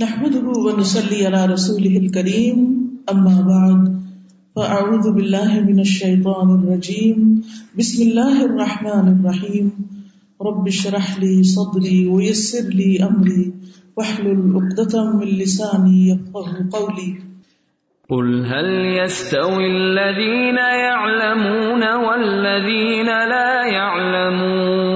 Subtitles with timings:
[0.00, 2.56] نحمده ونصلي على رسوله الكريم،
[3.12, 4.02] أما بعد،
[4.56, 7.44] فأعوذ بالله من الشيطان الرجيم.
[7.78, 9.72] بسم الله الرحمن الرحيم.
[10.42, 13.52] رب اشرح لي صدري ويسر لي أمري،
[13.96, 17.10] واحلل عقدة من لساني يفقه قولي.
[18.10, 18.68] قل هل
[19.00, 24.95] يستوي الذين يعلمون والذين لا يعلمون؟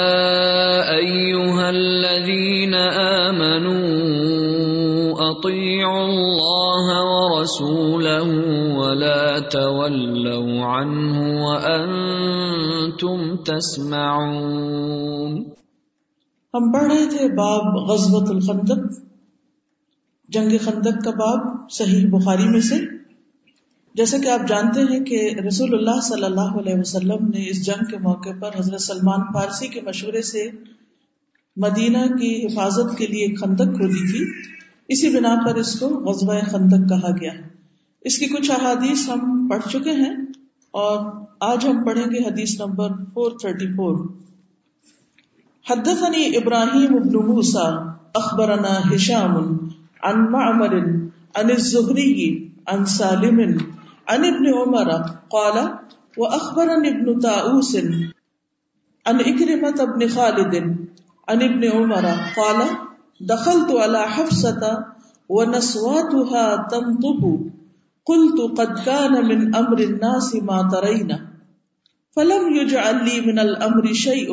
[9.51, 15.43] تولوا عنه وأنتم تسمعون.
[16.53, 18.99] ہم پڑھ رہے تھے باب غزوت الخندق،
[20.29, 22.75] جنگ خندق کا باب صحیح بخاری میں سے۔
[23.93, 27.85] جیسے کہ آپ جانتے ہیں کہ رسول اللہ صلی اللہ علیہ وسلم نے اس جنگ
[27.85, 30.49] کے موقع پر حضرت سلمان فارسی کے مشورے سے
[31.57, 34.25] مدینہ کی حفاظت کے لیے ایک خندق کھودی تھی۔
[34.87, 37.31] اسی بنا پر اس کو غزوہ خندق کہا گیا۔
[38.05, 40.13] اس کی کچھ احادیث ہم پڑھ چکے ہیں
[40.73, 40.99] اور
[41.39, 44.05] آج ہم پڑھیں گے حدیث نمبر 434
[45.69, 47.67] حدثني ابراہیم ابن موسى
[48.13, 49.35] اخبرنا هشام
[50.03, 50.73] عن معمر
[51.35, 52.29] عن الزهري
[52.67, 53.39] عن سالم
[54.07, 54.91] عن ابن عمر
[55.29, 55.59] قال
[56.17, 57.75] واخبرني ابن طاووس
[59.05, 60.55] عن اكرمة ابن خالد
[61.27, 62.59] عن ابن عمر قال،
[63.21, 64.63] دخلت على حفصة
[65.29, 67.25] ونسواتها تنطب۔
[68.05, 71.27] قلت قد كان من امر الناس ما ترين
[72.11, 74.29] فلم يجعل لي من الامر شيء،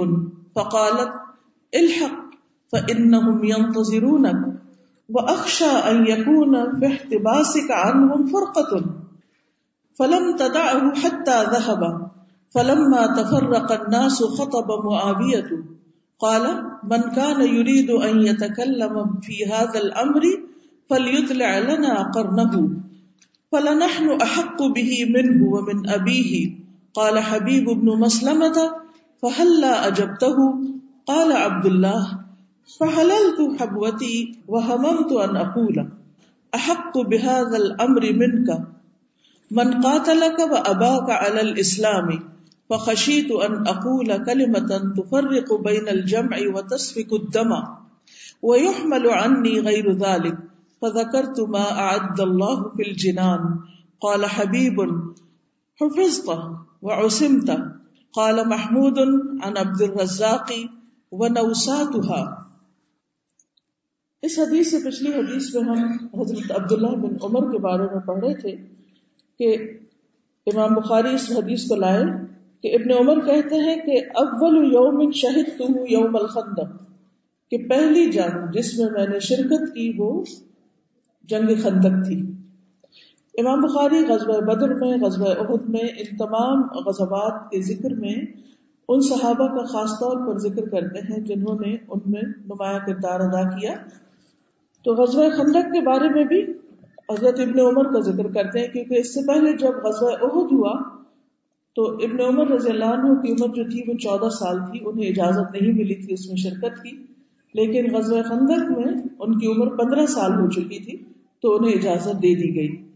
[0.56, 1.12] فقالت
[1.74, 2.28] الحق
[2.72, 4.40] فانهم ينتظرونك
[5.08, 8.84] واخشى ان يكون في احتباسك عنهم فرقه
[9.98, 12.10] فلم تدعه حتى ذهب،
[12.54, 15.50] فلما تفرق الناس خطب معاويه
[16.18, 16.44] قال
[16.84, 20.22] من كان يريد ان يتكلم في هذا الامر
[20.90, 22.87] فليطلع لنا قرنه.
[23.52, 26.32] فلنحن احق به منه ومن ابيه
[26.94, 28.58] قال حبيب بن مسلمه
[29.22, 30.38] فهلا اجبته
[31.06, 32.18] قال عبد الله
[32.80, 35.88] فحللت حبوتي وهممت ان اقول
[36.54, 38.48] احق بهذا الامر منك؟
[39.50, 42.08] من قاتلك واباك على الاسلام
[42.70, 47.52] فخشيت ان اقول كلمه تفرق بين الجمع وتسفك الدم،
[48.42, 50.36] ويحمل عني غير ذلك.
[50.82, 53.46] فذكرت ما اعد الله في الجنان.
[54.02, 54.80] قال حبيب
[55.80, 56.28] حفظت
[56.82, 57.50] وعصمت
[58.14, 60.52] قال محمود عن عبد الرزاق
[61.12, 62.20] ونوساتها.
[64.22, 65.82] اس حدیث سے پچھلی حدیث میں ہم
[66.20, 68.52] حضرت عبداللہ بن عمر کے بارے میں پڑھ رہے تھے
[69.40, 69.46] کہ
[70.46, 72.04] امام بخاری اس حدیث کو لائے
[72.62, 76.70] کہ ابن عمر کہتے ہیں کہ اول یوم شہد تو یوم الخندق،
[77.52, 80.10] کہ پہلی جنگ جس میں میں نے شرکت کی وہ
[81.28, 82.20] جنگ خندق تھی۔
[83.38, 88.14] امام بخاری غزوہ بدر میں، غزوہ عہد میں ان تمام غزوات کے ذکر میں
[88.88, 93.20] ان صحابہ کا خاص طور پر ذکر کرتے ہیں جنہوں نے ان میں نمایاں کردار
[93.20, 93.74] ادا کیا۔
[94.84, 96.42] تو غزوہ خندق کے بارے میں بھی
[97.12, 100.82] حضرت ابن عمر کا ذکر کرتے ہیں، کیونکہ اس سے پہلے جب غزوہ عہد ہوا،
[101.74, 105.08] تو ابن عمر رضی اللہ عنہ کی عمر جو تھی، وہ چودہ سال تھی، انہیں
[105.08, 106.90] اجازت نہیں ملی تھی، اس میں شرکت کی۔
[107.54, 111.07] لیکن غزوہ خندق میں ان کی عمر پندرہ سال ہو چکی تھی۔
[111.42, 112.88] تو انہیں اجازت دے دی گئی۔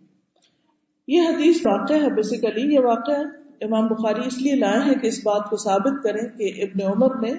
[1.09, 3.15] یہ حدیث واقع ہے بیسیکلی یہ واقعہ
[3.61, 7.21] امام بخاری اس لیے لائے ہیں کہ اس بات کو ثابت کریں کہ ابن عمر
[7.21, 7.33] نے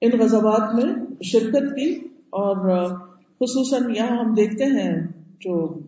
[0.00, 0.94] ان غزوات میں
[1.24, 1.94] شرکت کی
[2.30, 2.86] اور
[3.40, 5.06] خصوصاً یہاں ہم دیکھتے ہیں
[5.40, 5.78] جو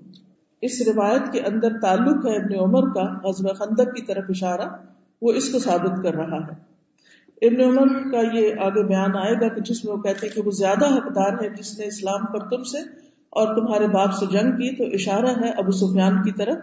[0.62, 4.68] اس روایت کے اندر تعلق ہے ابن عمر کا غزب خندق کی طرف اشارہ،
[5.22, 6.68] وہ اس کو ثابت کر رہا ہے۔
[7.46, 10.42] ابن عمر کا یہ آگے بیان آئے گا کہ جس میں وہ کہتے ہیں کہ
[10.44, 14.50] وہ زیادہ حقدار ہے جس نے اسلام پر تم سے اور تمہارے باپ سے جنگ
[14.50, 16.56] کی تو اشارہ ہے ابو سفیان کی طرف،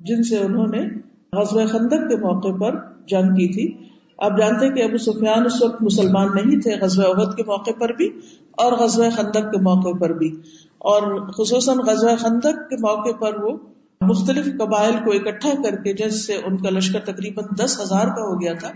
[0.00, 0.80] جن سے انہوں نے
[1.32, 2.76] غزوہ خندق کے موقع پر
[3.06, 7.36] جنگ کی تھی۔ آپ جانتے کہ ابو سفیان اس وقت مسلمان نہیں تھے، غزوہ عہد
[7.36, 8.08] کے موقع پر بھی
[8.52, 10.36] اور غزوہ خندق کے موقع پر بھی۔
[10.78, 13.58] اور خصوصاً غزوہ خندق کے موقع پر وہ
[14.00, 18.22] مختلف قبائل کو اکٹھا کر کے، جس سے ان کا لشکر تقریباً دس ہزار کا
[18.22, 18.70] ہو گیا تھا،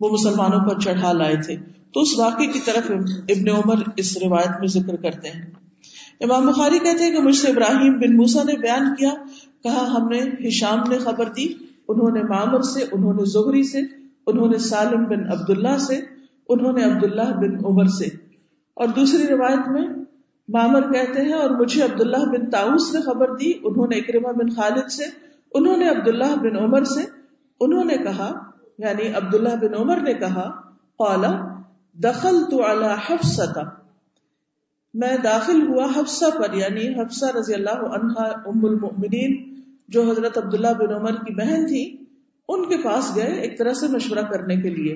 [0.00, 1.56] وہ مسلمانوں پر چڑھا لائے تھے۔
[1.94, 2.90] تو اس واقعے کی طرف
[3.28, 5.67] ابن عمر اس روایت میں ذکر کرتے ہیں۔
[6.20, 9.10] امام بخاری کہتے ہیں کہ مجھ سے ابراہیم بن موسا نے بیان کیا،
[9.62, 11.46] کہا، ہم نے ہشام نے خبر دی،
[11.88, 13.80] انہوں نے معمر سے، انہوں نے زہری سے،
[14.26, 16.00] انہوں نے سالم بن عبداللہ سے،
[16.48, 18.04] انہوں نے عبداللہ بن عمر سے۔
[18.74, 19.88] اور دوسری روایت میں
[20.48, 24.50] معمر کہتے ہیں، اور مجھے عبداللہ بن تاؤس نے خبر دی، انہوں نے اکرما بن
[24.50, 25.04] خالد سے،
[25.54, 27.00] انہوں نے عبداللہ بن عمر سے۔
[27.60, 28.32] انہوں نے کہا
[28.78, 30.50] یعنی عبداللہ بن عمر نے کہا
[30.98, 31.30] قالا
[31.94, 32.62] دخل تو
[33.08, 33.42] حفصہ
[34.94, 40.72] میں داخل ہوا حفصہ پر یعنی حفصہ رضی اللہ عنہا ام المؤمنین، جو حضرت عبداللہ
[40.78, 41.96] بن عمر کی بہن تھی،
[42.48, 44.94] ان کے پاس گئے ایک طرح سے مشورہ کرنے کے لیے۔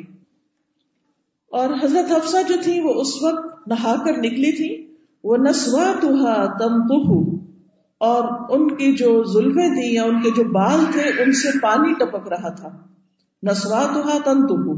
[1.51, 4.95] اور حضرت حفصہ جو تھی، وہ اس وقت نہا کر نکلی تھی۔
[5.25, 5.93] وہ نسوا
[6.59, 6.93] تم
[7.99, 11.93] اور ان کی جو زلفے تھی یا ان کے جو بال تھے، ان سے پانی
[11.95, 12.69] ٹپک رہا تھا۔
[13.43, 14.73] نسوا تن تو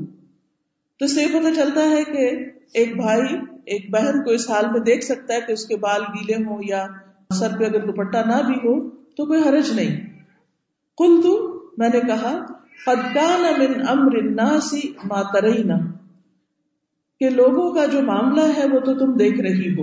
[1.01, 5.05] اس سے پتہ چلتا ہے کہ ایک بھائی ایک بہن کو اس حال میں دیکھ
[5.05, 6.87] سکتا ہے کہ اس کے بال گیلے ہوں یا
[7.35, 9.97] سر پہ اگر دوپٹہ نہ بھی ہو تو کوئی حرج نہیں۔
[10.99, 11.35] کل تو
[11.79, 12.37] میں نے کہا
[12.87, 14.75] من امر الناس
[15.05, 15.77] ما ترینا
[17.21, 19.83] کہ لوگوں کا جو معاملہ ہے وہ تو تم دیکھ رہی ہو۔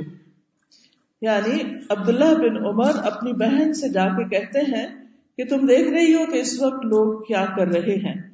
[1.21, 4.87] یعنی عبداللہ بن عمر اپنی بہن سے جا کے کہتے ہیں
[5.37, 8.30] کہ تم دیکھ رہی ہو کہ اس وقت لوگ کیا کر رہے ہیں۔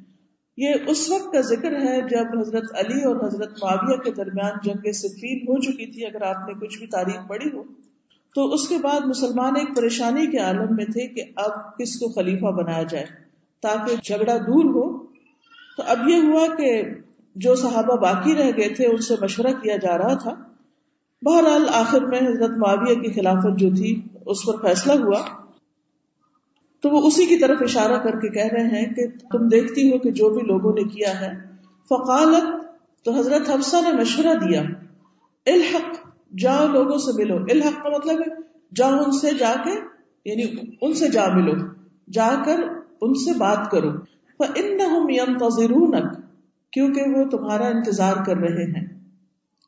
[0.57, 4.92] یہ اس وقت کا ذکر ہے جب حضرت علی اور حضرت معاویہ کے درمیان جنگ
[4.92, 7.63] صفین ہو چکی تھی، اگر آپ نے کچھ بھی تاریخ پڑھی ہو۔
[8.36, 12.09] تو اس کے بعد مسلمان ایک پریشانی کے عالم میں تھے کہ اب کس کو
[12.09, 13.06] خلیفہ بنایا جائے،
[13.62, 15.06] تاکہ جھگڑا دور ہو۔
[15.77, 16.83] تو اب یہ ہوا کہ
[17.36, 20.36] جو صحابہ باقی رہ گئے تھے، ان سے مشورہ کیا جا رہا تھا۔
[21.21, 25.37] بہرحال آخر میں حضرت معاویہ کی خلافت جو تھی، اس پر فیصلہ ہوا۔
[26.88, 29.98] تو وہ اسی کی طرف اشارہ کر کے کہہ رہے ہیں کہ تم دیکھتی ہو
[29.98, 31.34] کہ جو بھی لوگوں نے کیا ہے۔
[31.89, 32.66] فقالت،
[33.06, 34.62] تو حضرت حفصہ نے مشورہ دیا۔
[35.45, 36.07] الحق،
[36.38, 38.36] جاؤ لوگوں سے ملو۔ الحق کا مطلب ہے
[38.75, 39.72] جاؤ ان سے جا کے
[40.25, 41.54] یعنی ان سے جا ملو۔
[42.12, 42.60] جا کر
[43.01, 43.89] ان سے بات کرو۔
[45.10, 46.22] يَنْتَظِرُونَكَ،
[46.72, 48.86] کیونکہ وہ تمہارا انتظار کر رہے ہیں۔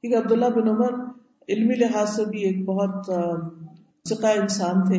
[0.02, 0.94] کیونکہ عبداللہ بن عمر
[1.50, 3.06] علمی لحاظ سے بھی ایک بہت
[4.10, 4.98] سکا انسان تھے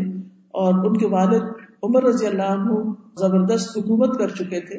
[0.48, 4.78] اور ان کے والد عمر رضی اللہ عنہ زبردست حکومت کر چکے تھے۔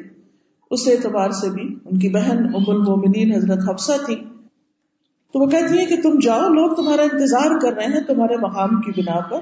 [0.70, 4.16] اس اعتبار سے بھی ان کی بہن ام المومنین حضرت حفصہ تھی۔
[5.32, 8.80] تو وہ کہتی ہیں کہ تم جاؤ، لوگ تمہارا انتظار کر رہے ہیں تمہارے مقام
[8.80, 9.40] کی بنا پر۔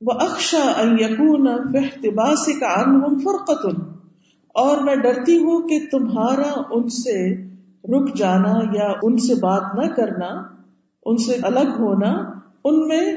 [0.00, 1.46] وہ اکشا یقون
[2.60, 2.82] کا
[3.18, 3.66] فرقت
[4.54, 7.36] اور میں ڈرتی ہوں کہ تمہارا ان سے
[7.84, 10.42] رک جانا یا ان سے بات نہ کرنا،
[11.06, 13.16] ان سے الگ ہونا، ان میں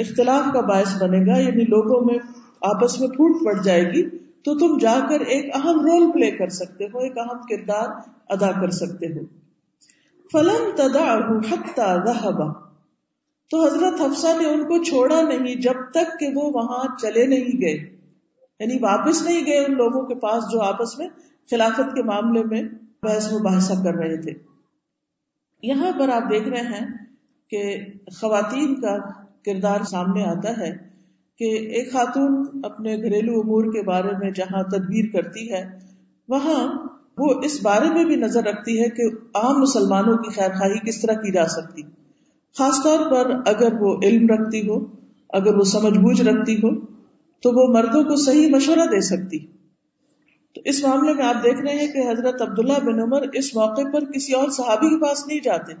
[0.00, 2.18] اختلاف کا باعث بنے گا یعنی لوگوں میں
[2.60, 6.48] آپس میں پھوٹ پڑ جائے گی، تو تم جا کر ایک اہم رول پلے کر
[6.48, 7.88] سکتے ہو، ایک اہم کردار
[8.28, 9.38] ادا کر سکتے ہو۔
[10.32, 11.18] فلن تدا
[13.50, 17.60] تو حضرت حفصہ نے ان کو چھوڑا نہیں جب تک کہ وہ وہاں چلے نہیں
[17.60, 17.98] گئے۔
[18.60, 21.08] یعنی واپس نہیں گئے ان لوگوں کے پاس جو آپس میں
[21.50, 22.62] خلافت کے معاملے میں
[23.02, 24.32] بحث مباحثہ کر رہے تھے۔
[25.62, 26.86] یہاں پر آپ دیکھ رہے ہیں
[27.50, 27.86] کہ
[28.20, 28.98] خواتین کا
[29.46, 30.87] کردار سامنے آتا ہے۔
[31.38, 35.78] کہ ایک خاتون اپنے گھریلو امور کے بارے میں جہاں تدبیر کرتی ہے،
[36.28, 36.88] وہاں
[37.18, 41.00] وہ اس بارے میں بھی نظر رکھتی ہے کہ عام مسلمانوں کی خیر خواہی کس
[41.00, 41.82] طرح کی جا سکتی۔
[42.58, 44.86] خاص طور پر اگر وہ علم رکھتی ہو،
[45.30, 46.86] اگر وہ سمجھ بوجھ رکھتی ہو،
[47.42, 49.38] تو وہ مردوں کو صحیح مشورہ دے سکتی۔
[50.54, 53.82] تو اس معاملے میں آپ دیکھ رہے ہیں کہ حضرت عبداللہ بن عمر اس موقع
[53.92, 55.72] پر کسی اور صحابی کے پاس نہیں جاتے۔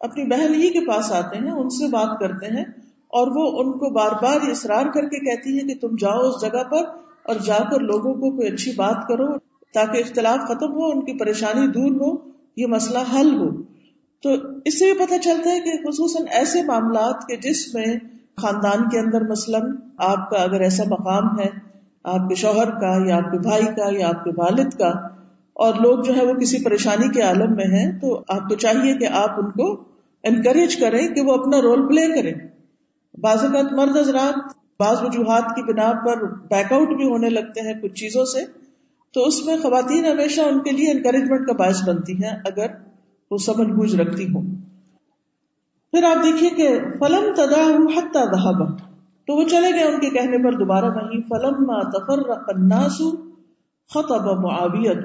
[0.00, 2.64] اپنی بہن ہی کے پاس آتے ہیں، ان سے بات کرتے ہیں۔
[3.08, 6.42] اور وہ ان کو بار بار اصرار کر کے کہتی ہے کہ تم جاؤ اس
[6.42, 6.82] جگہ پر
[7.22, 9.38] اور جا کر لوگوں کو کوئی اچھی بات کرو
[9.74, 13.62] تاکہ اختلاف ختم ہو، ان کی پریشانی دور ہو، یہ مسئلہ حل ہو۔
[14.22, 14.30] تو
[14.64, 17.84] اس سے بھی پتہ چلتا ہے کہ خصوصاً ایسے معاملات کے جس میں
[18.36, 19.62] خاندان کے اندر مثلاً
[19.98, 21.48] آپ کا اگر ایسا مقام ہے،
[22.04, 24.88] آپ کے شوہر کا یا آپ کے بھائی کا یا آپ کے والد کا
[25.52, 28.94] اور لوگ جو ہے وہ کسی پریشانی کے عالم میں ہیں، تو آپ کو چاہیے
[28.94, 29.84] کہ آپ ان کو
[30.22, 32.57] انکریج کریں کہ وہ اپنا رول پلے کریں۔
[33.20, 34.34] بعض اوقات مرد حضرات
[34.80, 38.44] بعض وجوہات کی بنا پر بیک آؤٹ بھی ہونے لگتے ہیں کچھ چیزوں سے،
[39.14, 42.66] تو اس میں خواتین ہمیشہ ان کے لیے انکریجمنٹ کا باعث بنتی ہیں اگر
[43.30, 44.42] وہ سمجھ بوجھ رکھتی ہوں۔
[45.92, 46.68] پھر آپ دیکھیے کہ
[47.00, 47.62] فلم تدا
[47.96, 48.76] حتہ دہابا
[49.28, 53.02] تو وہ چلے گئے ان کے کہنے پر دوبارہ وہیں۔ فلم تفر الناس
[53.94, 55.02] خطب معاویت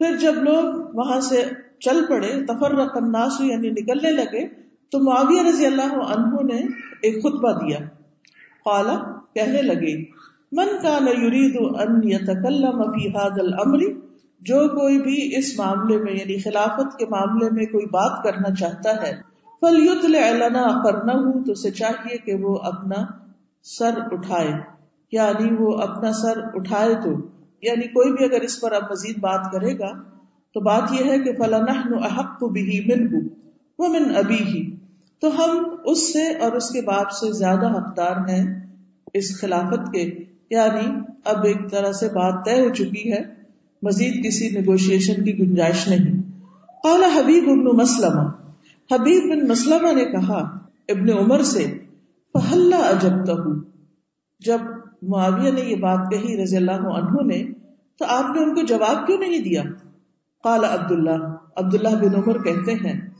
[0.00, 1.44] پھر جب لوگ وہاں سے
[1.80, 4.61] چل پڑے تفر الناس یعنی نکلنے لگے
[4.92, 6.60] تو معاویہ رضی اللہ عنہ نے
[7.02, 7.78] ایک خطبہ دیا۔
[8.64, 8.94] قالا
[9.34, 10.04] کہنے لگے،
[10.52, 13.78] من کا یرید ان يتكلم في هذا الامر؟
[14.40, 19.02] جو کوئی بھی اس معاملے میں یعنی خلافت کے معاملے میں کوئی بات کرنا چاہتا
[19.02, 19.12] ہے،
[19.60, 23.04] فلیطلع لنا قرنه تو سے چاہیے کہ وہ اپنا
[23.62, 24.52] سر اٹھائے۔
[25.12, 27.10] یعنی وہ اپنا سر اٹھائے تو۔
[27.62, 29.92] یعنی کوئی بھی اگر اس پر اب مزید بات کرے گا،
[30.54, 33.28] تو بات یہ ہے کہ فلاں احق بھی من
[33.78, 34.81] وہ من ابھی ہی
[35.22, 38.66] تو ہم اس سے اور اس کے باپ سے زیادہ حقدار ہیں
[39.14, 43.18] اس خلافت کے۔ یعنی اب ایک طرح سے بات طے ہو چکی ہے،
[43.82, 46.22] مزید کسی نیگوشیشن کی گنجائش نہیں۔
[46.82, 48.22] قال حبیب ابن مسلمہ۔
[48.94, 50.38] حبیب بن مسلمہ نے کہا،
[50.88, 51.78] ابن عمر سے
[52.32, 53.32] فہلا اجبتہ
[54.40, 54.58] جب
[55.02, 57.44] معاویہ نے یہ بات کہی رضی اللہ عنہ نے،
[57.98, 59.62] تو آپ نے ان کو جواب کیوں نہیں دیا؟
[60.42, 63.12] قال عبداللہ۔ عبداللہ بن عمر کہتے ہیں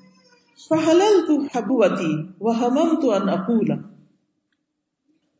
[0.59, 3.73] فَحَلَلْتُ حَبُوَتِي وَحَمَمْتُ أَنْ أَقُولَ۔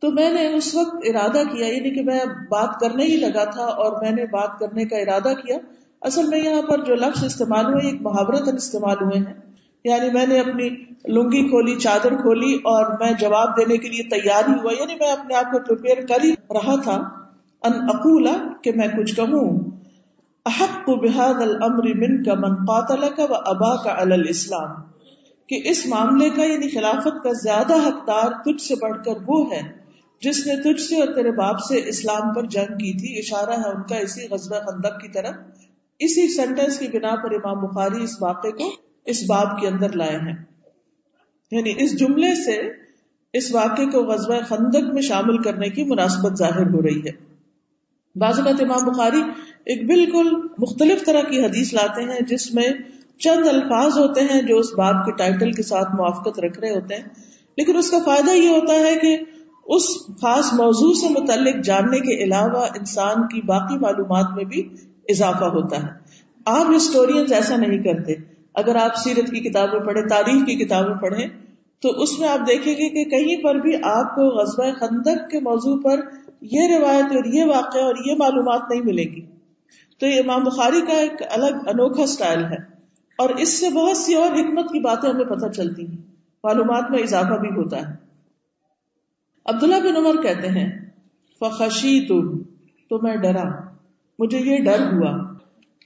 [0.01, 3.63] تو میں نے اس وقت ارادہ کیا یعنی کہ میں بات کرنے ہی لگا تھا
[3.63, 5.57] اور میں نے بات کرنے کا ارادہ کیا۔
[6.01, 9.35] اصل میں یہاں پر جو لفظ استعمال ہوئے، ایک محاورت استعمال ہوئے ہیں۔
[9.85, 10.69] یعنی میں نے اپنی
[11.09, 15.13] لنگی کھولی، چادر کھولی اور میں جواب دینے کے لیے تیار ہی ہوا۔ یعنی میں
[15.13, 15.59] اپنے آپ کو
[16.09, 16.97] کر ہی رہا تھا۔
[17.63, 19.59] ان اقولا کہ میں کچھ کہوں۔
[20.47, 24.92] احق بحاد الامر من کا من قاتل کا و ابا کا الاسلام
[25.53, 29.61] کہ اس معاملے کا یعنی خلافت کا زیادہ حقدار تجھ سے بڑھ کر وہ ہے
[30.23, 33.69] جس نے تجھ سے اور تیرے باپ سے اسلام پر جنگ کی تھی۔ اشارہ ہے
[33.69, 35.35] ان کا اسی غزوہ خندق کی طرف۔
[35.99, 38.73] اسی سینٹینس کی بنا پر امام بخاری اس واقعے کو
[39.05, 40.45] اس باب کے اندر لائے ہیں۔
[41.51, 42.61] یعنی اس جملے سے
[43.33, 47.33] اس واقعے کو غزوہ خندق میں شامل کرنے کی مناسبت ظاہر ہو رہی ہے۔
[48.19, 49.23] بعض اوقات امام بخاری
[49.65, 52.69] ایک بالکل مختلف طرح کی حدیث لاتے ہیں جس میں
[53.19, 56.95] چند الفاظ ہوتے ہیں جو اس باب کے ٹائٹل کے ساتھ موافقت رکھ رہے ہوتے
[56.95, 57.03] ہیں،
[57.57, 59.17] لیکن اس کا فائدہ یہ ہوتا ہے کہ
[59.67, 64.69] اس خاص موضوع سے متعلق جاننے کے علاوہ انسان کی باقی معلومات میں بھی
[65.09, 65.89] اضافہ ہوتا ہے۔
[66.47, 68.13] عام ہسٹورینز ایسا نہیں کرتے۔
[68.55, 71.29] اگر آپ سیرت کی کتابیں پڑھیں، تاریخ کی کتابیں پڑھیں،
[71.83, 75.41] تو اس میں آپ دیکھیں گے کہ کہیں پر بھی آپ کو غزبۂ خندق کے
[75.41, 76.01] موضوع پر
[76.41, 79.27] یہ روایت اور یہ واقعہ اور یہ معلومات نہیں ملے گی۔
[80.01, 82.72] تو یہ امام بخاری کا ایک الگ انوکھا سٹائل ہے۔
[83.23, 85.97] اور اس سے بہت سی اور حکمت کی باتیں ہمیں پتہ چلتی ہیں۔
[86.45, 87.95] معلومات میں اضافہ بھی ہوتا ہے۔
[89.45, 90.91] عبداللہ بن عمر کہتے ہیں
[91.41, 93.43] فخشی تو میں ڈرا۔
[94.19, 95.11] مجھے یہ ڈر ہوا۔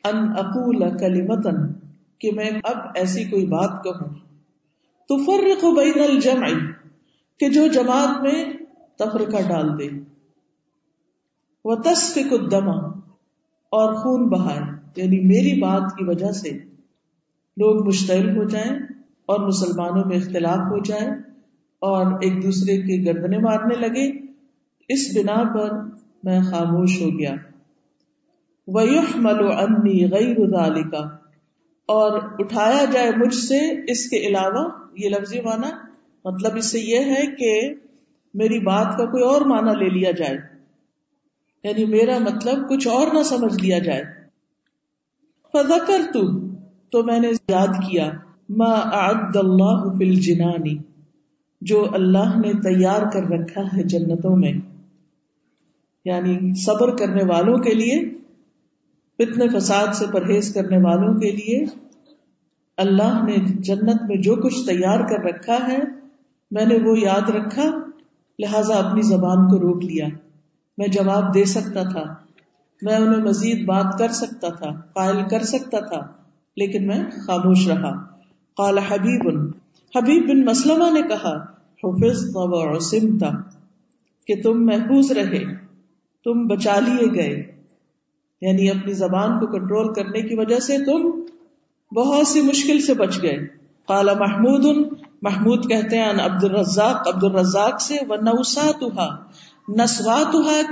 [0.04, 1.72] ان اقول کلیمتن
[2.18, 4.14] کہ میں اب ایسی کوئی بات کہوں۔
[5.08, 6.48] تو فرق بین الجمع،
[7.40, 8.44] کہ جو جماعت میں
[8.98, 9.88] تفرقہ ڈال دے۔
[11.64, 12.68] وہ تصفق الدم
[13.70, 14.60] اور خون بہائے۔
[14.96, 16.75] یعنی میری بات کی وجہ سے
[17.56, 18.78] لوگ مشتعل ہو جائیں
[19.26, 21.08] اور مسلمانوں میں اختلاف ہو جائے
[21.78, 24.12] اور ایک دوسرے کی گردنے مارنے لگے،
[24.88, 25.70] اس بنا پر
[26.24, 27.34] میں خاموش ہو گیا۔
[28.66, 30.96] وَيُحْمَلُ عَنِّي غَيْرُ ذَلِكَ۔
[31.86, 33.58] اور اٹھایا جائے مجھ سے
[33.92, 35.72] اس کے علاوہ، یہ لفظی معنی
[36.24, 37.74] مطلب اس سے یہ ہے کہ
[38.34, 40.38] میری بات کا کوئی اور معنی لے لیا جائے۔
[41.64, 44.04] یعنی میرا مطلب کچھ اور نہ سمجھ لیا جائے۔
[45.52, 46.45] فَذَكَرْتُ
[46.92, 48.10] تو میں نے یاد کیا،
[48.48, 50.76] ما اعد اللہ فی الجنانی،
[51.60, 54.52] جو اللہ نے تیار کر رکھا ہے جنتوں میں
[56.04, 58.00] یعنی صبر کرنے والوں کے لیے
[59.18, 61.64] فتن فساد سے پرہیز کرنے والوں کے لیے،
[62.76, 65.78] اللہ نے جنت میں جو کچھ تیار کر رکھا ہے،
[66.50, 67.64] میں نے وہ یاد رکھا،
[68.38, 70.06] لہذا اپنی زبان کو روک لیا۔
[70.78, 72.14] میں جواب دے سکتا تھا،
[72.82, 76.00] میں انہیں مزید بات کر سکتا تھا، قائل کر سکتا تھا۔
[76.56, 78.06] لیکن میں خاموش رہا۔
[78.56, 79.28] قال حبیب
[79.96, 81.44] حبیب بن مسلمہ نے کہا
[81.84, 82.32] حفظ
[83.18, 83.30] تھا
[84.26, 85.44] کہ تم محفوظ رہے،
[86.24, 87.56] تم بچا لیے گئے۔
[88.40, 91.10] یعنی اپنی زبان کو کنٹرول کرنے کی وجہ سے تم
[91.94, 93.38] بہت سی مشکل سے بچ گئے۔
[93.86, 98.82] قال محمود محمود کہتے ہیں عبد الرزاق عبد الرزاق سے وہ نوسات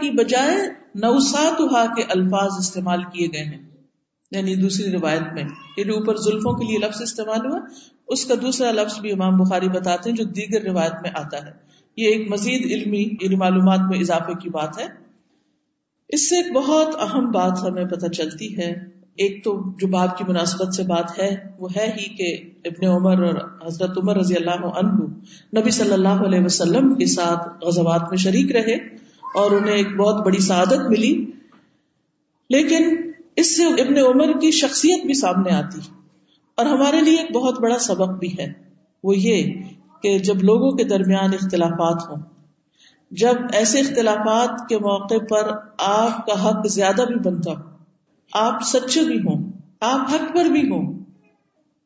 [0.01, 0.57] کی بجائے
[0.95, 1.61] نوسات
[1.97, 3.64] کے الفاظ استعمال کیے گئے ہیں۔
[4.31, 5.45] یعنی دوسری روایت میں
[5.77, 7.61] یعنی اوپر زلفوں کے لیے لفظ استعمال ہوا،
[8.09, 11.53] اس کا دوسرا لفظ بھی امام بخاری بتاتے ہیں جو دیگر روایت میں آتا ہے۔
[11.97, 14.87] یہ ایک مزید علمی یعنی معلومات میں اضافے کی بات ہے۔
[16.09, 20.25] اس سے ایک بہت اہم بات ہمیں پتہ چلتی ہے۔ ایک تو جو بات کی
[20.29, 24.67] مناسبت سے بات ہے، وہ ہے ہی کہ ابن عمر اور حضرت عمر رضی اللہ
[24.67, 25.03] عنہ
[25.61, 28.75] نبی صلی اللہ علیہ وسلم کے ساتھ غزوات میں شریک رہے
[29.35, 31.31] اور انہیں ایک بہت بڑی سعادت ملی۔
[32.51, 33.04] لیکن
[33.37, 35.81] اس سے ابن عمر کی شخصیت بھی سامنے آتی۔
[36.55, 38.53] اور ہمارے لیے ایک بہت بڑا سبق بھی ہے۔
[39.05, 39.53] وہ یہ
[40.03, 42.17] کہ جب لوگوں کے درمیان اختلافات ہوں،
[43.11, 47.63] جب ایسے اختلافات کے موقع پر آپ کا حق زیادہ بھی بنتا ہو
[48.33, 51.05] آپ سچے بھی ہوں، آپ حق پر بھی ہوں،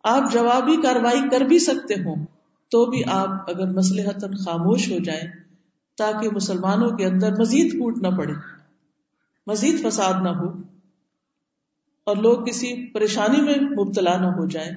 [0.04, 2.26] آپ جوابی کاروائی کر بھی سکتے ہوں،
[2.70, 4.10] تو بھی آپ اگر مسلح
[4.44, 5.30] خاموش ہو جائیں،
[5.98, 8.32] تاکہ مسلمانوں کے اندر مزید کوٹ نہ پڑے،
[9.46, 10.67] مزید فساد نہ ہو۔
[12.08, 14.70] اور لوگ کسی پریشانی میں مبتلا نہ ہو جائیں،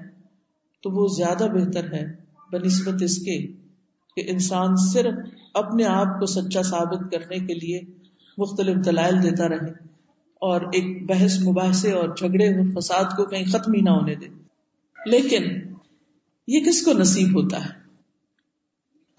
[0.83, 2.03] تو وہ زیادہ بہتر ہے
[2.51, 3.37] بنسبت اس کے
[4.17, 5.19] کہ انسان صرف
[5.53, 7.81] اپنے آپ کو سچا ثابت کرنے کے لیے
[8.37, 9.71] مختلف دلائل دیتا رہے
[10.41, 14.27] اور ایک بحث مباحثے اور جھگڑے اور فساد کو کہیں ختم ہی نہ ہونے دے۔
[15.05, 15.43] لیکن
[16.47, 17.79] یہ کس کو نصیب ہوتا ہے؟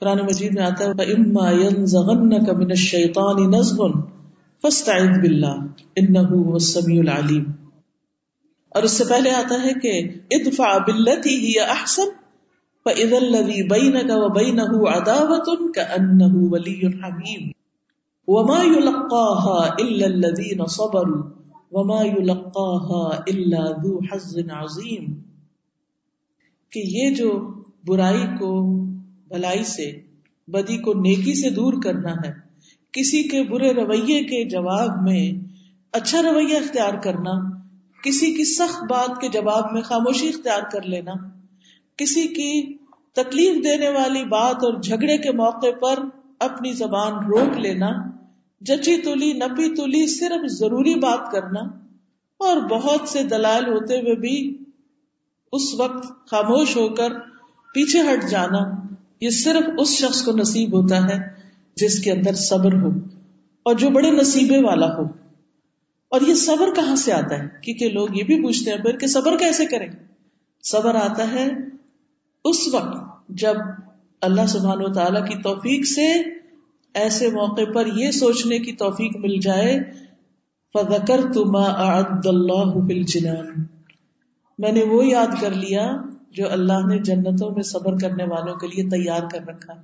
[0.02, 3.82] قرآن مجید میں آتا ہے اما ينزغنك من الشيطان نزغ
[4.64, 5.54] فاستعذ بالله
[5.96, 6.62] انه هو
[8.74, 12.10] اور اس سے پہلے آتا ہے کہ ادفع بالتي هي احسن
[12.86, 17.50] فاذا الذي بينك وبينه عداوه كانه ولي حميم.
[18.28, 21.24] وما يلقاها الا الذين صبروا
[21.72, 25.04] وما يلقاها الا ذو حظ عظيم.
[26.70, 27.54] کہ یہ جو
[27.86, 28.84] برائی کو،
[29.28, 30.00] بھلائی سے،
[30.48, 32.32] بدی کو نیکی سے دور کرنا ہے،
[32.92, 35.48] کسی کے برے رویے کے جواب میں
[35.92, 37.51] اچھا رویہ اختیار کرنا
[38.02, 41.12] کسی کی سخت بات کے جواب میں خاموشی اختیار کر لینا،
[41.96, 42.76] کسی کی
[43.12, 45.98] تکلیف دینے والی بات اور جھگڑے کے موقع پر
[46.38, 47.90] اپنی زبان روک لینا،
[48.60, 51.60] جچی تلی، نپی تلی، صرف ضروری بات کرنا
[52.40, 54.36] اور بہت سے دلائل ہوتے ہوئے بھی
[55.52, 57.18] اس وقت خاموش ہو کر
[57.74, 58.60] پیچھے ہٹ جانا،
[59.20, 61.18] یہ صرف اس شخص کو نصیب ہوتا ہے
[61.76, 62.88] جس کے اندر صبر ہو
[63.62, 65.21] اور جو بڑے نصیبے والا ہو۔
[66.12, 69.06] اور یہ صبر کہاں سے آتا ہے؟ کیونکہ لوگ یہ بھی پوچھتے ہیں پھر کہ
[69.06, 69.88] صبر کیسے کریں؟
[70.62, 71.50] صبر آتا ہے
[72.44, 72.96] اس وقت
[73.28, 73.54] جب
[74.20, 76.12] اللہ سبحان و تعالی کی توفیق سے
[76.94, 79.78] ایسے موقع پر یہ سوچنے کی توفیق مل جائے
[80.74, 82.78] فکر تما اللہ
[84.58, 85.96] میں نے وہ یاد کر لیا
[86.30, 89.74] جو اللہ نے جنتوں میں صبر کرنے والوں کے لیے تیار کر رکھا۔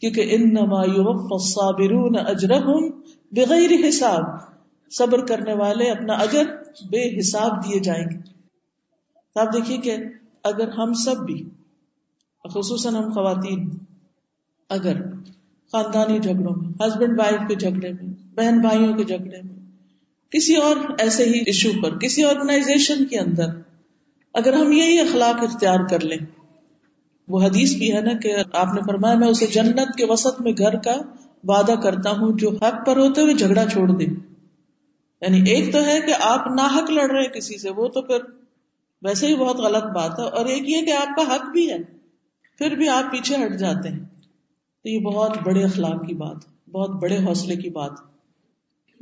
[0.00, 2.90] کیونکہ ان نما صابرون اجرہم
[3.32, 4.49] بغیر حساب۔
[4.90, 6.44] صبر کرنے والے اپنا اجر
[6.90, 8.18] بے حساب دیے جائیں گے۔
[9.34, 9.96] تو آپ دیکھیے کہ
[10.44, 11.42] اگر ہم سب بھی،
[12.44, 13.68] خصوصاً ہم خواتین،
[14.70, 15.02] اگر
[15.72, 19.54] خاندانی جھگڑوں میں ہسبینڈ وائف کے جھگڑے میں، بہن بھائیوں کے جھگڑے میں،
[20.30, 23.46] کسی اور ایسے ہی ایشو پر، کسی آرگنائزیشن کے اندر
[24.34, 26.18] اگر ہم یہی اخلاق اختیار کر لیں،
[27.28, 30.52] وہ حدیث بھی ہے نا کہ آپ نے فرمایا میں اسے جنت کے وسط میں
[30.58, 30.96] گھر کا
[31.44, 34.29] وعدہ کرتا ہوں جو حق پر ہوتے ہوئے جھگڑا چھوڑ دے۔
[35.20, 38.18] یعنی ایک تو ہے کہ آپ نہ حق لڑ رہے کسی سے، وہ تو پھر
[39.02, 41.78] ویسے ہی بہت غلط بات ہے۔ اور ایک یہ کہ آپ کا حق بھی ہے،
[42.58, 43.98] پھر بھی آپ پیچھے ہٹ جاتے ہیں۔
[44.82, 46.36] تو یہ بہت بڑے اخلاق کی بات،
[46.70, 47.92] بہت بڑے حوصلے کی بات،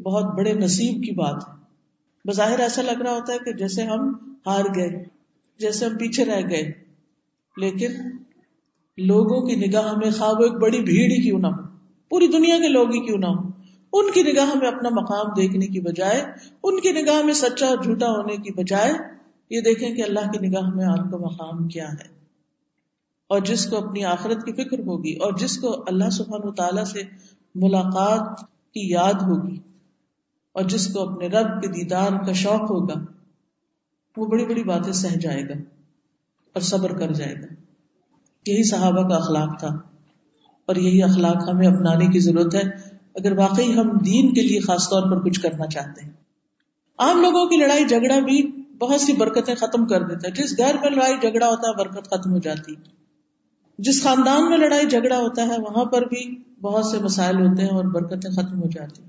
[0.03, 1.37] بہت بڑے نصیب کی بات۔
[2.25, 4.13] بظاہر ایسا لگ رہا ہوتا ہے کہ جیسے ہم
[4.47, 5.05] ہار گئے،
[5.59, 6.73] جیسے ہم پیچھے رہ گئے۔
[7.57, 7.93] لیکن
[8.99, 11.63] لوگوں کی نگاہ میں خواب، ایک بڑی بھیڑ ہی کیوں نہ ہو؟
[12.09, 13.48] پوری دنیا کے لوگ ہی کیوں نہ ہو؟
[13.93, 16.21] ان کی نگاہ میں اپنا مقام دیکھنے کی بجائے،
[16.63, 18.93] ان کی نگاہ میں سچا اور جھوٹا ہونے کی بجائے،
[19.51, 22.07] یہ دیکھیں کہ اللہ کی نگاہ میں آپ کا مقام کیا ہے۔
[23.31, 26.85] اور جس کو اپنی آخرت کی فکر ہوگی، اور جس کو اللہ سبحان و تعالی
[26.85, 27.03] سے
[27.55, 28.41] ملاقات
[28.75, 29.59] کی یاد ہوگی،
[30.55, 32.95] اور جس کو اپنے رب کے دیدار کا شوق ہوگا،
[34.17, 35.55] وہ بڑی بڑی باتیں سہ جائے گا
[36.57, 37.55] اور صبر کر جائے گا۔
[38.47, 39.69] یہی صحابہ کا اخلاق تھا،
[40.69, 42.63] اور یہی اخلاق ہمیں اپنانے کی ضرورت ہے۔
[43.19, 46.13] اگر واقعی ہم دین کے لیے خاص طور پر کچھ کرنا چاہتے ہیں۔
[46.99, 48.43] عام لوگوں کی لڑائی جھگڑا بھی
[48.79, 52.11] بہت سی برکتیں ختم کر دیتا ہے۔ جس گھر میں لڑائی جھگڑا ہوتا ہے، برکت
[52.11, 52.75] ختم ہو جاتی
[53.79, 56.23] جس خاندان میں لڑائی جھگڑا ہوتا ہے، وہاں پر بھی
[56.61, 59.03] بہت سے مسائل ہوتے ہیں اور برکتیں ختم ہو جاتی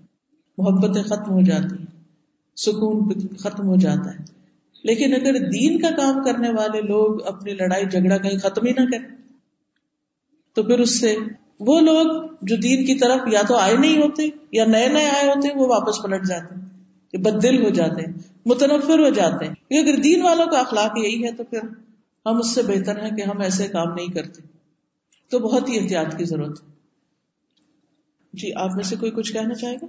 [0.58, 1.76] محبتیں ختم ہو جاتی
[2.58, 4.24] سکون ختم ہو جاتا ہے۔
[4.84, 8.86] لیکن اگر دین کا کام کرنے والے لوگ اپنی لڑائی جھگڑا کہیں ختم ہی نہ
[8.92, 9.16] کریں،
[10.56, 11.16] تو پھر اس سے
[11.60, 15.28] وہ لوگ جو دین کی طرف یا تو آئے نہیں ہوتے یا نئے نئے آئے
[15.28, 16.68] ہوتے وہ واپس پلٹ جاتے ہیں،
[17.12, 18.14] کہ بد دل ہو جاتے ہیں،
[18.46, 21.60] متنفر ہو جاتے ہیں۔ کیونکہ اگر دین والوں کا اخلاق یہی ہے تو پھر
[22.26, 24.42] ہم اس سے بہتر ہیں کہ ہم ایسے کام نہیں کرتے۔
[25.32, 26.68] تو بہت ہی احتیاط کی ضرورت ہے۔
[28.34, 29.86] جی آپ میں سے کوئی کچھ کہنا چاہے گا؟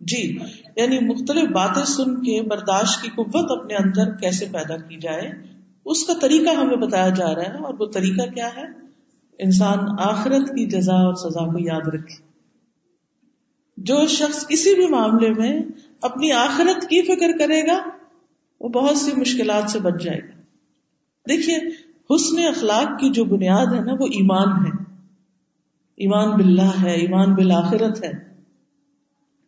[0.00, 0.38] جی
[0.76, 5.30] یعنی مختلف باتیں سن کے برداشت کی قوت اپنے اندر کیسے پیدا کی جائے
[5.84, 8.84] اس کا طریقہ ہمیں بتایا جا رہا ہے اور وہ طریقہ کیا ہے؟
[9.38, 12.34] انسان آخرت کی جزا اور سزا کو یاد رکھے۔
[13.76, 15.60] جو شخص کسی بھی معاملے میں
[16.00, 17.82] اپنی آخرت کی فکر کرے گا،
[18.60, 20.40] وہ بہت سی مشکلات سے بچ جائے گا۔
[21.28, 21.56] دیکھیے،
[22.10, 24.84] حسن اخلاق کی جو بنیاد ہے نا، وہ ایمان ہے۔
[25.96, 28.12] ایمان باللہ ہے، ایمان بالآخرت ہے۔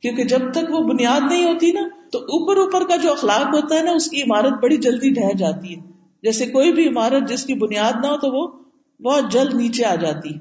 [0.00, 3.74] کیونکہ جب تک وہ بنیاد نہیں ہوتی نا، تو اوپر اوپر کا جو اخلاق ہوتا
[3.74, 7.44] ہے نا، اس کی عمارت بڑی جلدی ڈہ جاتی ہے۔ جیسے کوئی بھی عمارت جس
[7.44, 8.64] کی بنیاد نہ ہو تو وہ
[9.00, 10.38] بہت جلد نیچے آ جاتی۔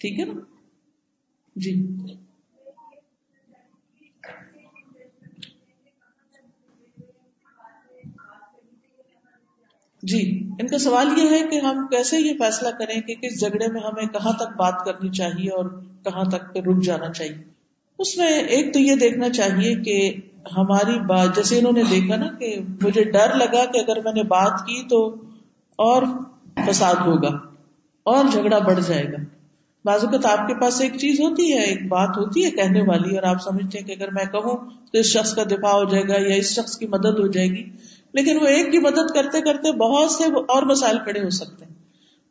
[0.00, 0.40] ٹھیک ہے نا؟
[1.56, 1.74] جی۔
[10.02, 13.72] جی ان کا سوال یہ ہے کہ ہم کیسے یہ فیصلہ کریں کہ کس جھگڑے
[13.72, 17.42] میں ہمیں کہاں تک بات کرنی چاہیے اور کہاں تک رک جانا چاہیے؟
[17.98, 20.16] اس میں ایک تو یہ دیکھنا چاہیے کہ
[20.56, 24.22] ہماری بات جیسے انہوں نے دیکھا نا کہ مجھے ڈر لگا کہ اگر میں نے
[24.22, 25.14] بات کی تو
[25.76, 26.02] اور
[26.66, 27.28] فساد ہوگا
[28.02, 29.16] اور جھگڑا بڑھ جائے گا۔
[29.84, 33.18] بعض اوقات آپ کے پاس ایک چیز ہوتی ہے، ایک بات ہوتی ہے کہنے والی
[33.18, 36.08] اور آپ سمجھتے ہیں کہ اگر میں کہوں تو اس شخص کا دفاع ہو جائے
[36.08, 37.70] گا یا اس شخص کی مدد ہو جائے گی۔
[38.12, 41.72] لیکن وہ ایک کی مدد کرتے کرتے بہت سے اور مسائل کھڑے ہو سکتے ہیں۔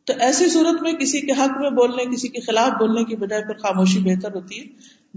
[0.04, 3.42] تو ایسی صورت میں کسی کے حق میں بولنے، کسی کے خلاف بولنے کی بجائے
[3.42, 4.64] پھر خاموشی بہتر ہوتی ہے۔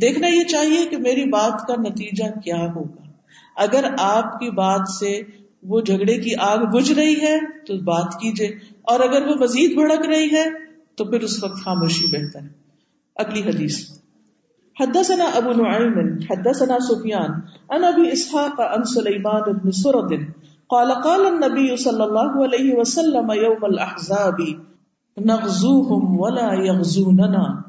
[0.02, 3.08] دیکھنا یہ چاہیے کہ میری بات کا نتیجہ کیا ہوگا۔
[3.56, 5.22] اگر آپ کی بات سے
[5.64, 8.48] وہ جھگڑے کی آگ بجھ رہی ہے تو بات کیجیے
[8.82, 10.46] اور اگر وہ مزید بھڑک رہی ہے
[10.96, 12.48] تو پھر اس وقت خاموشی بہتر ہے۔
[13.16, 13.92] اگلی حدیث۔
[14.80, 17.32] حدثنا ابو نعیم، حدثنا سفیان
[17.70, 20.12] ان ابی اسحاق ان سلیمان بن سرد،
[20.68, 24.42] قال قال النبي صلی اللہ علیہ وسلم یوم الاحزاب،
[25.26, 27.66] نغزوهم ولا يغزوننا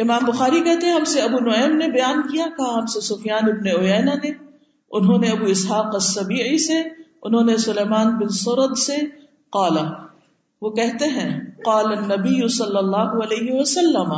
[0.00, 3.48] امام بخاری کہتے ہیں، ہم سے ابو نعیم نے بیان کیا، کہا ہم سے سفیان
[3.48, 4.30] ابن اوینا نے،
[4.90, 6.80] انہوں نے ابو اسحاق السبیعی سے،
[7.22, 8.96] انہوں نے سلیمان بن سرد سے
[9.50, 9.82] قالا
[10.62, 14.12] وہ کہتے ہیں، قال النبی صلی اللہ علیہ وسلم،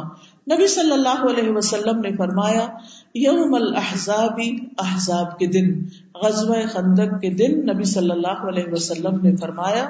[0.52, 2.66] نبی صلی اللہ علیہ وسلم نے فرمایا،
[3.14, 4.40] یوم الاحزاب،
[4.78, 5.74] احزاب کے دن،
[6.14, 9.88] غزوہ خندق کے دن، نبی صلی اللہ علیہ وسلم نے فرمایا،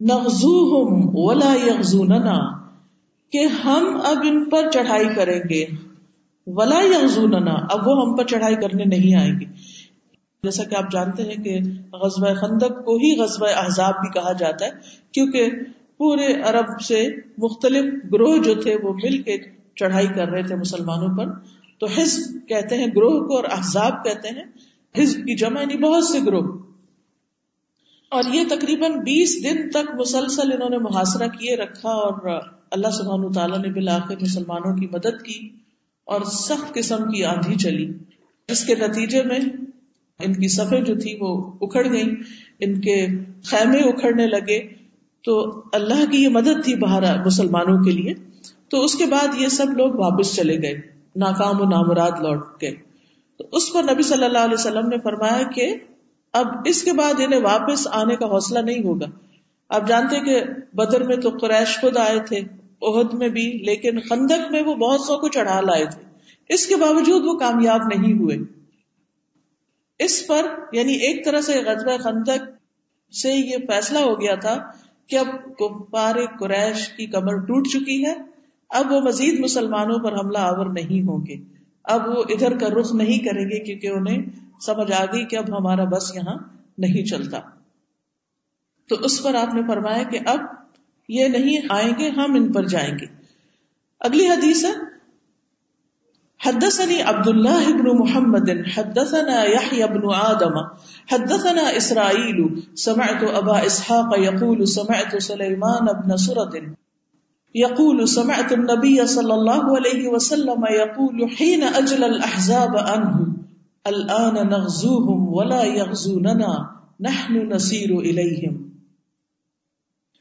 [0.00, 2.57] نغزوہم ولا یغزوننا
[3.32, 5.64] کہ ہم اب ان پر چڑھائی کریں گے۔
[6.46, 9.44] ولا یغزوننا اب وہ ہم پر چڑھائی کرنے نہیں آئیں گے۔
[10.42, 11.58] جیسا کہ آپ جانتے ہیں کہ
[11.96, 14.70] غزوہ خندق کو ہی غزوہ احزاب بھی کہا جاتا ہے،
[15.12, 15.50] کیونکہ
[15.96, 19.36] پورے عرب سے مختلف گروہ جو تھے وہ مل کے
[19.76, 21.32] چڑھائی کر رہے تھے مسلمانوں پر۔
[21.80, 24.44] تو حزب کہتے ہیں، گروہ کو اور احزاب کہتے ہیں۔
[24.98, 26.58] حزب کی جمع یعنی بہت سے گروہ۔
[28.10, 33.32] اور یہ تقریباً بیس دن تک مسلسل انہوں نے محاصرہ کیے، رکھا اور اللہ سبحان
[33.32, 35.48] تعالیٰ نے بالآخر مسلمانوں کی مدد کی
[36.04, 37.92] اور سخت قسم کی آندھی چلی۔
[38.48, 39.38] جس کے نتیجے میں
[40.18, 42.14] ان کی صفحے جو تھی وہ اکھڑ گئی
[42.60, 43.06] ان کے
[43.44, 44.68] خیمے اکھڑنے لگے۔
[45.24, 48.14] تو اللہ کی یہ مدد تھی باہر مسلمانوں کے لیے۔
[48.70, 50.80] تو اس کے بعد یہ سب لوگ واپس چلے گئے،
[51.16, 52.74] ناکام و نامراد لوٹ گئے۔
[53.38, 55.74] تو اس پر نبی صلی اللہ علیہ وسلم نے فرمایا کہ
[56.32, 59.06] اب اس کے بعد انہیں واپس آنے کا حوصلہ نہیں ہوگا۔
[59.68, 64.50] آپ جانتے کہ بدر میں تو قریش خود آئے تھے۔ عہد میں بھی، لیکن خندق
[64.50, 66.02] میں وہ بہت سو کو چڑھا لائے تھے۔
[66.48, 68.36] اس کے باوجود وہ کامیاب نہیں ہوئے۔
[69.98, 72.50] اس پر یعنی ایک طرح سے غزبۂ خندق
[73.14, 74.58] سے یہ فیصلہ ہو گیا تھا
[75.06, 75.26] کہ اب
[75.58, 78.14] کفار قریش کی کمر ٹوٹ چکی ہے۔
[78.70, 81.36] اب وہ مزید مسلمانوں پر حملہ آور نہیں ہوں گے۔
[81.84, 84.22] اب وہ ادھر کا رخ نہیں کریں گے کیونکہ انہیں
[84.66, 86.34] سمجھ آ گئی کہ اب ہمارا بس یہاں
[86.78, 87.40] نہیں چلتا۔
[88.88, 90.38] تو اس پر آپ نے فرمایا کہ اب
[91.08, 93.06] یہ نہیں آئیں گے، ہم ان پر جائیں گے۔
[94.00, 94.88] اگلی حدیث ہے
[96.46, 100.58] حدثني عبد الله بن محمد، حدثنا يحيى بن آدم،
[101.12, 106.74] حدثنا إسرائيل سمعت أبا إسحاق يقول سمعت سليمان بن سرد
[107.54, 113.26] يقول سمعت النبي صلى الله عليه وسلم يقول حين أجل الأحزاب عنه
[113.86, 116.52] الآن نغزوهم ولا يغزوننا
[117.00, 118.67] نحن نسير إليهم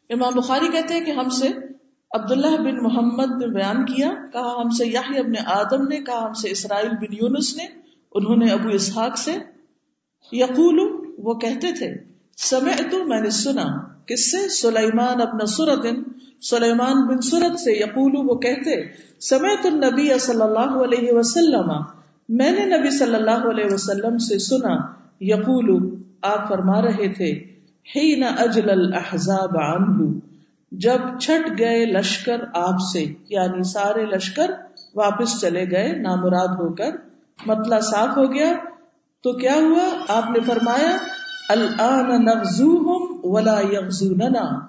[0.10, 1.48] امام بخاری کہتے ہیں کہ ہم سے
[2.12, 6.34] عبداللہ بن محمد نے بیان کیا، کہا ہم سے یاہی ابن آدم نے، کہا ہم
[6.34, 7.64] سے اسرائیل بن یونس نے،
[8.12, 9.32] انہوں نے ابو اسحاق سے۔
[10.32, 10.80] یقول
[11.18, 11.94] وہ کہتے تھے
[12.38, 13.66] سمعت میں نے سنا۔
[14.06, 15.86] کس سے؟ سلیمان ابن سرد
[16.42, 21.72] سلیمان بن سرد سے یقول وہ کہتے، سمعت النبی صلی اللہ علیہ وسلم۔
[22.30, 24.76] میں نے نبی صلی اللہ علیہ وسلم سے سنا
[25.22, 27.57] یقول آپ فرما رہے تھے
[27.96, 30.20] حین اجل الاحزاب عنہ،
[30.72, 34.52] جب چھٹ گئے لشکر آپ سے یعنی سارے لشکر
[34.96, 36.90] واپس چلے گئے، نامراد ہو کر
[37.46, 38.54] مطلب صاف ہو گیا۔
[39.24, 40.98] تو کیا ہوا؟ آپ نے فرمایا
[43.24, 44.60] ولا یغزوننا۔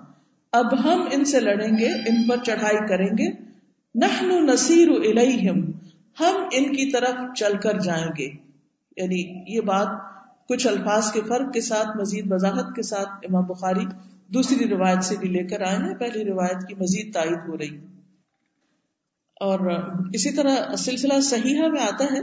[0.52, 3.30] اب ہم ان سے لڑیں گے، ان پر چڑھائی کریں گے۔
[3.94, 5.60] نحن نصیر الیہم،
[6.20, 8.28] ہم ان کی طرف چل کر جائیں گے۔
[8.96, 10.07] یعنی یہ بات
[10.48, 13.84] کچھ الفاظ کے فرق کے ساتھ، مزید وضاحت کے ساتھ امام بخاری
[14.26, 17.76] دوسری روایت سے بھی لے کر آئے ہیں۔ پہلی روایت کی مزید تائید ہو رہی
[19.40, 19.60] اور
[20.14, 22.20] اسی طرح سلسلہ صحیحہ میں آتا ہے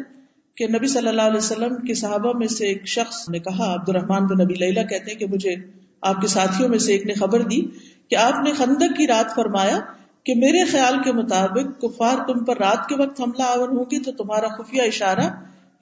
[0.58, 3.90] کہ نبی صلی اللہ علیہ وسلم کے صحابہ میں سے ایک شخص نے کہا عبد
[3.90, 5.56] الرحمان بن نبی لیلہ کہتے ہیں کہ مجھے
[6.02, 7.62] آپ کے ساتھیوں میں سے ایک نے خبر دی
[8.10, 9.80] کہ آپ نے خندق کی رات فرمایا
[10.24, 14.12] کہ میرے خیال کے مطابق کفار تم پر رات کے وقت حملہ آور ہوگی تو
[14.12, 15.30] تمہارا خفیہ اشارہ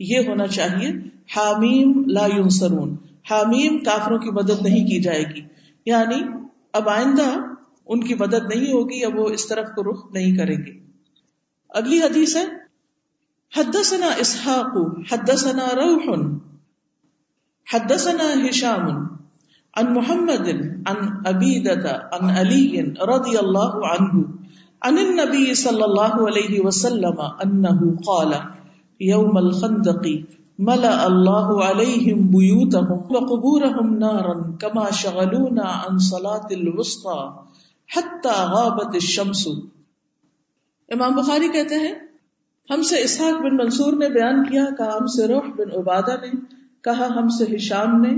[0.04, 0.90] یہ ہونا چاہیے،
[1.36, 2.96] حامیم لا ینصرون۔
[3.32, 5.42] حامیم کافروں کی مدد نہیں کی جائے گی۔
[5.86, 6.22] یعنی
[6.74, 7.40] اب آئندہ
[7.86, 10.72] ان کی مدد نہیں ہوگی اب وہ اس طرف کو رخ نہیں کریں گے۔
[11.70, 12.44] اگلی حدیث ہے،
[13.58, 16.18] حدثنا اسحاق، حدثنا روح،
[17.74, 18.90] حدثنا هشام
[19.78, 20.50] عن محمد،
[20.86, 24.26] عن عبیدة عن علی رضی اللہ عنہ،
[24.82, 28.34] عن النبي صلی اللہ علیہ وسلم انه قال
[29.02, 30.08] يوم الخندق.
[30.60, 37.30] ملأ الله عليهم بيوتهم وقبورهم نارا كما شغلونا عن صلاة الوسطى
[37.96, 39.48] حتى غابت الشمس.
[40.90, 41.96] امام بخاری کہتے ہیں،
[42.70, 46.32] ہم سے اسحاق بن منصور نے بیان کیا، کہا ہم سے روح بن عبادہ نے،
[46.82, 48.18] کہا ہم سے ہشام نے۔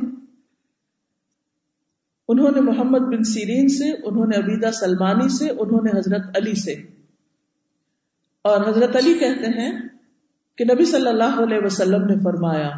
[2.27, 6.53] انہوں نے محمد بن سیرین سے، انہوں نے عبیدہ سلمانی سے، انہوں نے حضرت علی
[6.53, 6.71] سے۔
[8.41, 9.94] اور حضرت علی کہتے ہیں
[10.57, 12.69] کہ نبی صلی اللہ علیہ وسلم نے فرمایا،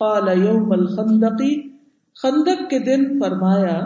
[0.00, 1.54] قال یوم الخندقی
[2.16, 3.78] خندق کے دن فرمایا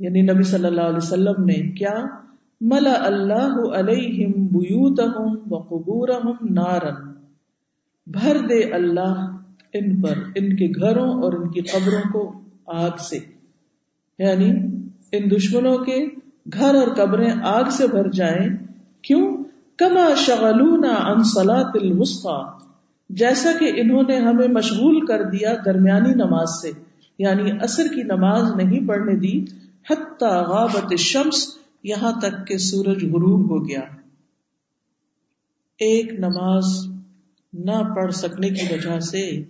[0.00, 1.94] یعنی نبی صلی اللہ علیہ وسلم نے کیا،
[2.60, 7.00] ملا اللہ علیہم بیوتہم و قبورہم نارن،
[8.06, 9.24] بھر دے اللہ
[9.74, 12.24] ان پر، ان کے گھروں اور ان کی قبروں کو
[12.66, 13.18] آگ سے
[14.18, 14.50] یعنی
[15.12, 15.98] ان دشمنوں کے
[16.52, 18.48] گھر اور قبریں آگ سے بھر جائیں،
[19.02, 19.24] کیوں؟
[19.78, 22.63] کما شغلونا عن صلاة الوسطى
[23.08, 26.70] جیسا کہ انہوں نے ہمیں مشغول کر دیا درمیانی نماز سے
[27.18, 29.42] یعنی اثر کی نماز نہیں پڑھنے دی،
[29.90, 33.80] حتی غابت الشمس، یہاں تک کہ سورج غروب ہو گیا۔
[35.78, 36.64] ایک نماز
[37.52, 39.44] نہ پڑھ سکنے کی وجہ سے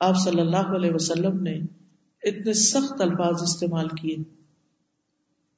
[0.00, 1.60] آپ صلی اللہ علیہ وسلم نے
[2.22, 4.16] اتنے سخت الفاظ استعمال کیے۔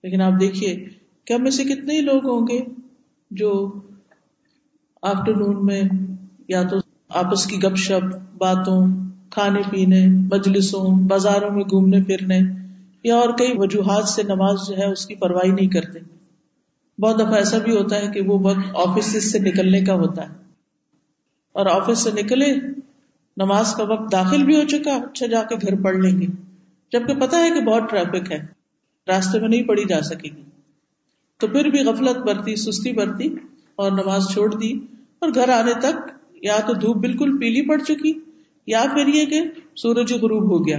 [0.03, 0.89] لیکن آپ دیکھیے
[1.25, 2.65] کیا میں سے کتنے ہی لوگ ہوں گے
[3.31, 3.73] جو
[5.03, 5.83] آفٹر نون میں
[6.49, 6.77] یا تو
[7.15, 8.87] آپس کی گپ شپ، باتوں،
[9.31, 12.41] کھانے پینے، مجلسوں، بازاروں میں گھومنے پھرنے،
[13.05, 15.99] یا اور کئی وجوہات سے نماز جو ہے اس کی پرواہی نہیں کرتے۔
[16.99, 20.35] بہت دفعہ ایسا بھی ہوتا ہے کہ وہ وقت آفس سے نکلنے کا ہوتا ہے۔
[21.53, 22.47] اور آفس سے نکلے،
[23.37, 26.27] نماز کا وقت داخل بھی ہو چکا اچھا جا کے گھر پڑھ لیں گے۔
[26.93, 28.39] جبکہ پتا ہے کہ بہت ٹریفک ہے،
[29.09, 30.43] راستے میں نہیں پڑھی جا سکے گی۔
[31.39, 33.35] تو پھر بھی غفلت برتی، سستی برتی
[33.77, 34.73] اور نماز چھوڑ دی
[35.19, 36.12] اور گھر آنے تک
[36.43, 38.13] یا تو دھوپ بالکل پیلی پڑ چکی،
[38.67, 39.41] یا پھر یہ کہ
[39.77, 40.79] سورج غروب ہو گیا۔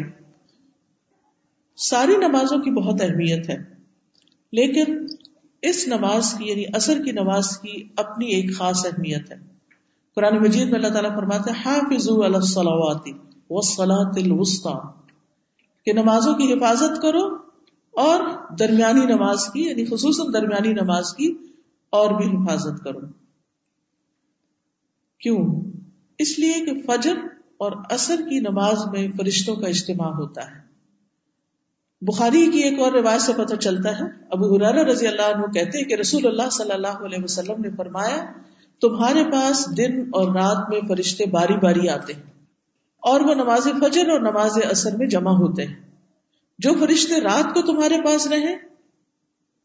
[1.78, 3.58] ساری نمازوں کی بہت اہمیت ہے،
[4.54, 5.06] لیکن
[5.63, 9.38] اس نماز کی یعنی اثر کی نماز کی اپنی ایک خاص اہمیت ہے۔
[10.17, 12.10] قرآن مجید میں اللہ تعالیٰ فرماتے حافظ
[15.86, 17.23] کہ نمازوں کی حفاظت کرو
[17.93, 18.23] اور
[18.60, 21.34] درمیانی نماز کی یعنی خصوصاً درمیانی نماز کی،
[21.93, 22.99] اور بھی حفاظت کرو۔
[25.23, 25.71] کیوں؟
[26.19, 27.13] اس لیے کہ فجر
[27.57, 30.63] اور اثر کی نماز میں فرشتوں کا اجتماع ہوتا ہے۔
[32.01, 35.77] بخاری کی ایک اور روایت سے پتہ چلتا ہے، ابو حرار رضی اللہ عنہ کہتے
[35.77, 38.25] ہیں کہ رسول اللہ صلی اللہ علیہ وسلم نے فرمایا،
[38.81, 42.23] تمہارے پاس دن اور رات میں فرشتے باری باری آتے ہیں
[42.99, 45.75] اور وہ نماز فجر اور نماز اثر میں جمع ہوتے ہیں۔
[46.59, 48.55] جو فرشتے رات کو تمہارے پاس رہے،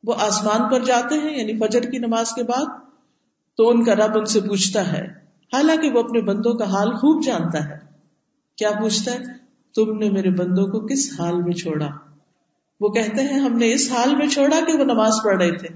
[0.04, 2.66] وہ آسمان پر جاتے ہیں یعنی فجر کی نماز کے بعد،
[3.56, 7.24] تو ان کا رب ان سے پوچھتا ہے حالانکہ وہ اپنے بندوں کا حال خوب
[7.24, 7.78] جانتا ہے۔
[8.56, 9.18] کیا پوچھتا ہے؟
[9.74, 11.88] تم نے میرے بندوں کو کس حال میں چھوڑا؟
[12.80, 15.68] وہ کہتے ہیں، ہم نے اس حال میں چھوڑا کہ وہ نماز پڑھ رہے تھے۔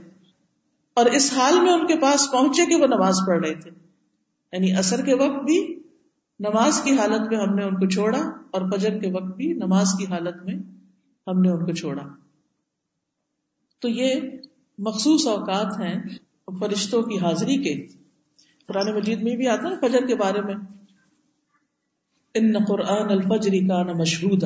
[0.95, 3.71] اور اس حال میں ان کے پاس پہنچے کہ وہ نماز پڑھ رہے تھے۔
[4.53, 5.83] یعنی اثر کے وقت بھی
[6.41, 8.19] نماز کی حالت میں ہم نے ان کو چھوڑا
[8.51, 10.55] اور فجر کے وقت بھی نماز کی حالت میں
[11.27, 12.03] ہم نے ان کو چھوڑا۔
[13.79, 14.21] تو یہ
[14.79, 16.03] مخصوص اوقات ہیں
[16.61, 18.02] فرشتوں کی حاضری کے۔
[18.69, 20.55] قرآن مجید میں بھی آتا ہے فجر کے بارے میں۔
[22.35, 24.39] ان قرآن الفجری کا نہ مشہور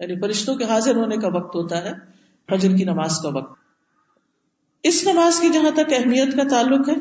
[0.00, 1.92] یعنی فرشتوں کے حاضر ہونے کا وقت ہوتا ہے،
[2.50, 3.58] فجر کی نماز کا وقت۔
[4.82, 6.94] اس نماز کی جہاں تک اہمیت کا تعلق ہے،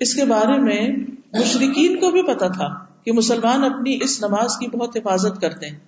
[0.00, 0.88] اس کے بارے میں
[1.32, 5.78] مشرقین کو بھی پتا تھا کہ مسلمان اپنی اس نماز کی بہت حفاظت کرتے ہیں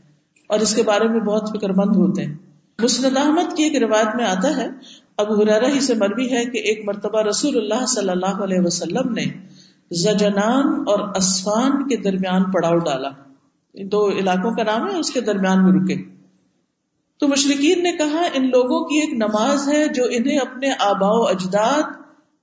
[0.46, 2.34] اور اس کے بارے میں بہت فکر مند ہوتے ہیں۔
[2.78, 4.68] مسند احمد کی ایک روایت میں آتا ہے
[5.16, 9.12] اب حرارہ ہی سے مروی ہے کہ ایک مرتبہ رسول اللہ صلی اللہ علیہ وسلم
[9.12, 9.24] نے
[9.90, 13.08] زجنان اور اسفان کے درمیان پڑاؤ ڈالا۔
[13.74, 16.02] دو علاقوں کا نام ہے، اس کے درمیان میں رکے۔
[17.18, 21.22] تو مشرقین نے کہا، ان لوگوں کی ایک نماز ہے جو انہیں اپنے آبا و
[21.22, 21.82] اجداد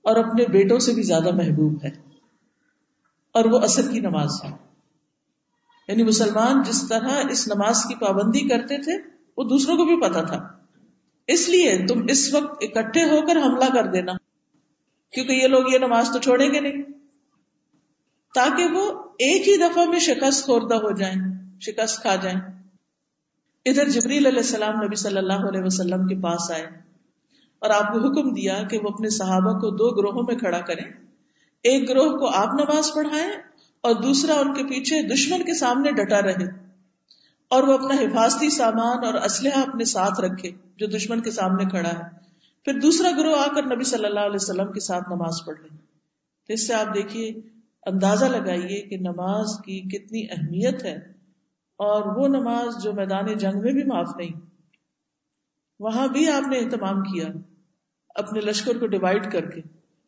[0.01, 1.89] اور اپنے بیٹوں سے بھی زیادہ محبوب ہے۔
[3.33, 4.51] اور وہ اثر کی نماز ہے۔
[5.87, 8.93] یعنی مسلمان جس طرح اس نماز کی پابندی کرتے تھے،
[9.37, 10.60] وہ دوسروں کو بھی پتا تھا۔
[11.31, 14.13] اس لیے تم اس وقت اکٹھے ہو کر حملہ کر دینا،
[15.13, 16.83] کیونکہ یہ لوگ یہ نماز تو چھوڑیں گے نہیں۔
[18.35, 21.15] تاکہ وہ ایک ہی دفعہ میں شکست خوردہ ہو جائیں،
[21.61, 22.39] شکست کھا جائیں۔
[23.65, 26.63] ادھر جبریل علیہ السلام نبی صلی اللہ علیہ وسلم کے پاس آئے
[27.61, 30.85] اور آپ کو حکم دیا کہ وہ اپنے صحابہ کو دو گروہوں میں کھڑا کریں۔
[31.63, 33.31] ایک گروہ کو آپ نماز پڑھائیں
[33.81, 36.60] اور دوسرا ان کے پیچھے دشمن کے سامنے ڈٹا رہے۔
[37.51, 41.89] اور وہ اپنا حفاظتی سامان اور اسلحہ اپنے ساتھ رکھے جو دشمن کے سامنے کھڑا
[41.89, 42.03] ہے۔
[42.65, 45.77] پھر دوسرا گروہ آ کر نبی صلی اللہ علیہ وسلم کے ساتھ نماز پڑھ لیں۔
[46.47, 47.31] تو اس سے آپ دیکھیے،
[47.85, 50.95] اندازہ لگائیے کہ نماز کی کتنی اہمیت ہے۔
[51.77, 54.39] اور وہ نماز جو میدان جنگ میں بھی معاف نہیں،
[55.79, 57.25] وہاں بھی آپ نے اہتمام کیا،
[58.15, 59.61] اپنے لشکر کو ڈیوائڈ کر کے۔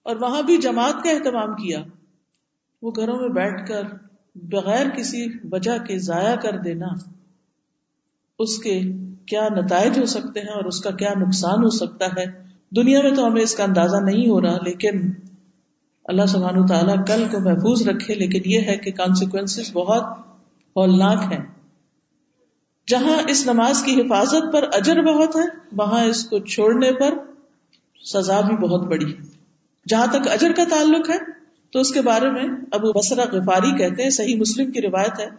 [0.04, 1.84] اور وہاں بھی جماعت کا اہتمام کیا۔
[2.82, 3.82] وہ گھروں میں بیٹھ کر
[4.36, 6.88] بغیر کسی وجہ کے ضائع کر دینا۔
[8.44, 8.80] اس کے
[9.26, 12.26] کیا نتائج ہو سکتے ہیں اور اس کا کیا نقصان ہو سکتا ہے؟
[12.76, 15.12] دنیا میں تو ہمیں اس کا اندازہ نہیں ہو رہا، لیکن
[16.06, 20.04] اللہ سبحانہ تعالیٰ کل کو محفوظ رکھے، لیکن یہ ہے کہ کانسیکوینس بہت
[20.76, 21.46] ہولناک ہیں۔
[22.88, 27.14] جہاں اس نماز کی حفاظت پر اجر بہت ہے، وہاں اس کو چھوڑنے پر
[28.06, 29.22] سزا بھی بہت بڑی ہے۔
[29.88, 31.18] جہاں تک اجر کا تعلق ہے،
[31.74, 35.30] تو اس کے بارے میں ابو بسرا غفاری کہتے ہیں، صحیح مسلم کی روایت ہے۔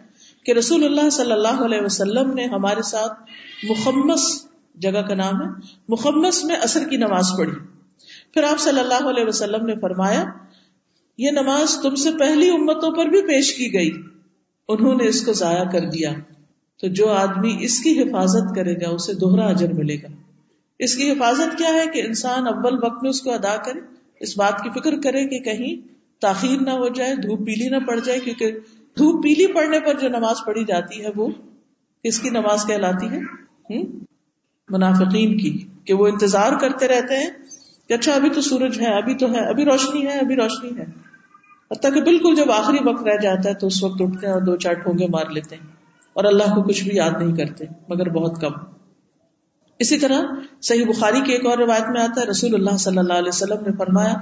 [0.45, 3.13] کہ رسول اللہ صلی اللہ علیہ وسلم نے ہمارے ساتھ
[3.71, 5.47] مخمس جگہ کا نام ہے،
[5.89, 7.53] مخمس میں اثر کی نماز پڑھی۔
[8.35, 10.25] پھر آپ صلی اللہ علیہ وسلم نے فرمایا،
[11.19, 14.03] یہ نماز تم سے پہلی امتوں پر بھی پیش کی گئی۔
[14.69, 16.13] انہوں نے اس کو ضائع کر دیا۔
[16.81, 20.09] تو جو آدمی اس کی حفاظت کرے گا، اسے دوہرا اجر ملے گا۔
[20.79, 23.81] اس کی حفاظت کیا ہے کہ انسان اول وقت میں اس کو ادا کرے۔
[24.21, 25.89] اس بات کی فکر کرے کہ کہیں
[26.21, 28.53] تاخیر نہ ہو جائے، دھوپ پیلی نہ پڑ جائے، کیونکہ
[28.97, 31.29] دھوپ پیلی پڑنے پر جو نماز پڑھی جاتی ہے وہ
[32.05, 33.21] کس کی نماز کہلاتی ہے؟
[34.69, 35.51] منافقین کی،
[35.85, 37.31] کہ وہ انتظار کرتے رہتے ہیں
[37.91, 40.85] کہ اچھا ابھی تو سورج ہے، ابھی تو ہے، ابھی روشنی ہے، ابھی روشنی ہے۔
[41.71, 44.43] حتیٰ کہ بالکل جب آخری وقت رہ جاتا ہے تو اس وقت اٹھتے ہیں اور
[44.43, 45.67] دو چار ٹھونگے مار لیتے ہیں
[46.17, 48.53] اور اللہ کو کچھ بھی یاد نہیں کرتے، مگر بہت کم۔
[49.81, 50.23] اسی طرح
[50.63, 53.65] صحیح بخاری کی ایک اور روایت میں آتا ہے، رسول اللہ صلی اللہ علیہ وسلم
[53.67, 54.15] نے فرمایا،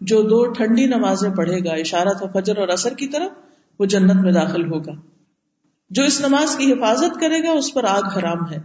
[0.00, 3.30] جو دو ٹھنڈی نمازیں پڑھے گا اشارت و فجر اور اثر کی طرف
[3.80, 4.92] وہ جنت میں داخل ہوگا۔
[5.90, 8.58] جو اس نماز کی حفاظت کرے گا، اس پر آگ حرام ہے۔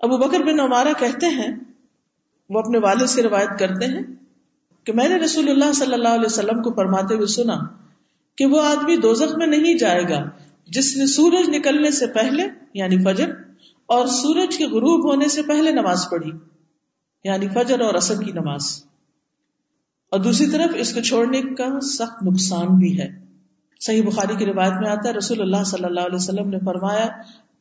[0.00, 1.56] ابو بکر بن عمارہ کہتے ہیں،
[2.50, 4.02] وہ اپنے والد سے روایت کرتے ہیں
[4.84, 7.56] کہ میں نے رسول اللہ صلی اللہ علیہ وسلم کو فرماتے ہوئے سنا
[8.36, 10.30] کہ وہ آدمی دوزخ میں نہیں جائے گا،
[10.66, 12.42] جس نے سورج نکلنے سے پہلے
[12.74, 13.30] یعنی فجر،
[13.86, 16.32] اور سورج کے غروب ہونے سے پہلے نماز پڑھی
[17.24, 18.84] یعنی فجر اور اثر کی نماز۔
[20.10, 23.25] اور دوسری طرف اس کو چھوڑنے کا سخت نقصان بھی ہے۔
[23.80, 27.08] صحیح بخاری کی روایت میں آتا ہے، رسول اللہ صلی اللہ علیہ وسلم نے فرمایا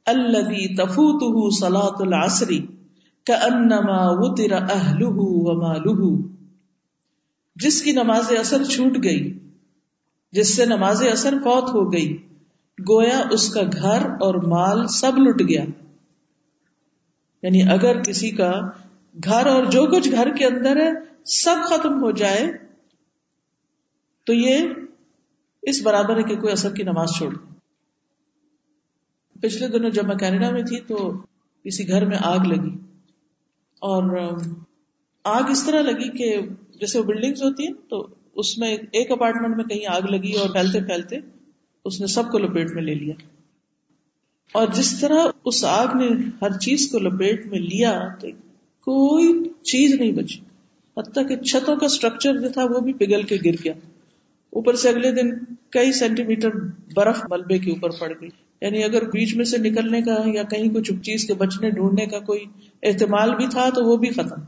[0.07, 2.51] الذي تفوته صلاة العصر
[3.27, 6.11] كأنما وطر اهله وماله
[7.55, 9.39] جس کی نماز اثر چھوٹ گئی،
[10.31, 12.17] جس سے نماز اثر فوت ہو گئی،
[12.79, 15.63] گویا اس کا گھر اور مال سب لٹ گیا۔
[17.43, 18.51] یعنی اگر کسی کا
[19.23, 20.89] گھر اور جو کچھ گھر کے اندر ہے،
[21.25, 22.51] سب ختم ہو جائے،
[24.27, 24.67] تو یہ
[25.65, 27.35] اس برابر ہے کہ کوئی اثر کی نماز چھوڑ
[29.41, 31.17] پچھلے دنوں جب میں کینیڈا میں تھی تو
[31.63, 32.75] کسی گھر میں آگ لگی۔
[33.81, 34.29] اور
[35.23, 36.41] آگ اس طرح لگی کہ
[36.79, 40.49] جیسے وہ بلڈنگز ہوتی ہیں تو اس میں ایک اپارٹمنٹ میں کہیں آگ لگی اور
[40.49, 41.15] پھیلتے پھیلتے
[41.85, 43.13] اس نے سب کو لپیٹ میں لے لیا۔
[44.51, 46.09] اور جس طرح اس آگ نے
[46.41, 48.27] ہر چیز کو لپیٹ میں لیا تو
[48.81, 50.39] کوئی چیز نہیں بچی۔
[50.97, 53.73] حتیٰ کہ چھتوں کا اسٹرکچر جو تھا وہ بھی پگھل کے گر گیا۔
[54.49, 56.49] اوپر سے اگلے دن کئی سینٹی میٹر
[56.95, 58.29] برف ملبے کے اوپر پڑ گئی۔
[58.61, 62.19] یعنی اگر بیچ میں سے نکلنے کا یا کہیں کچھ چیز کے بچنے، ڈھونڈنے کا
[62.19, 62.43] کوئی
[62.83, 64.41] احتمال بھی تھا تو وہ بھی ختم۔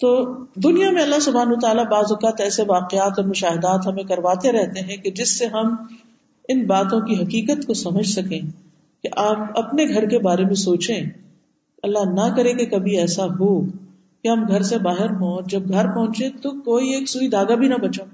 [0.00, 0.10] تو
[0.56, 4.96] دنیا میں اللہ سبحانہ تعالیٰ بعض اوقات ایسے واقعات اور مشاہدات ہمیں کرواتے رہتے ہیں
[4.96, 5.74] کہ جس سے ہم
[6.48, 8.40] ان باتوں کی حقیقت کو سمجھ سکیں
[9.02, 11.00] کہ آپ اپنے گھر کے بارے میں سوچیں۔
[11.82, 13.60] اللہ نہ کرے کہ کبھی ایسا ہو
[14.22, 17.68] کہ ہم گھر سے باہر ہوں جب گھر پہنچے تو کوئی ایک سوئی دھاگا بھی
[17.68, 18.04] نہ بچا۔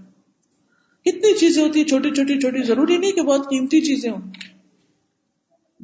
[1.07, 4.21] کتنی چیزیں ہوتی ہیں، چھوٹی چھوٹی چھوٹی، ضروری نہیں کہ بہت قیمتی چیزیں ہوں۔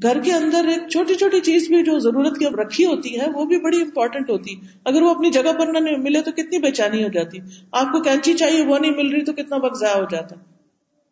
[0.03, 3.27] گھر کے اندر ایک چھوٹی چھوٹی چیز بھی جو ضرورت کی اب رکھی ہوتی ہے،
[3.35, 6.59] وہ بھی بڑی امپورٹنٹ ہوتی۔ ہے اگر وہ اپنی جگہ پر نہ ملے تو کتنی
[6.59, 7.39] بےچانی ہو جاتی۔
[7.73, 10.37] آپ کو کینچی چاہیے، وہ نہیں مل رہی تو کتنا وقت ضائع ہو جاتا۔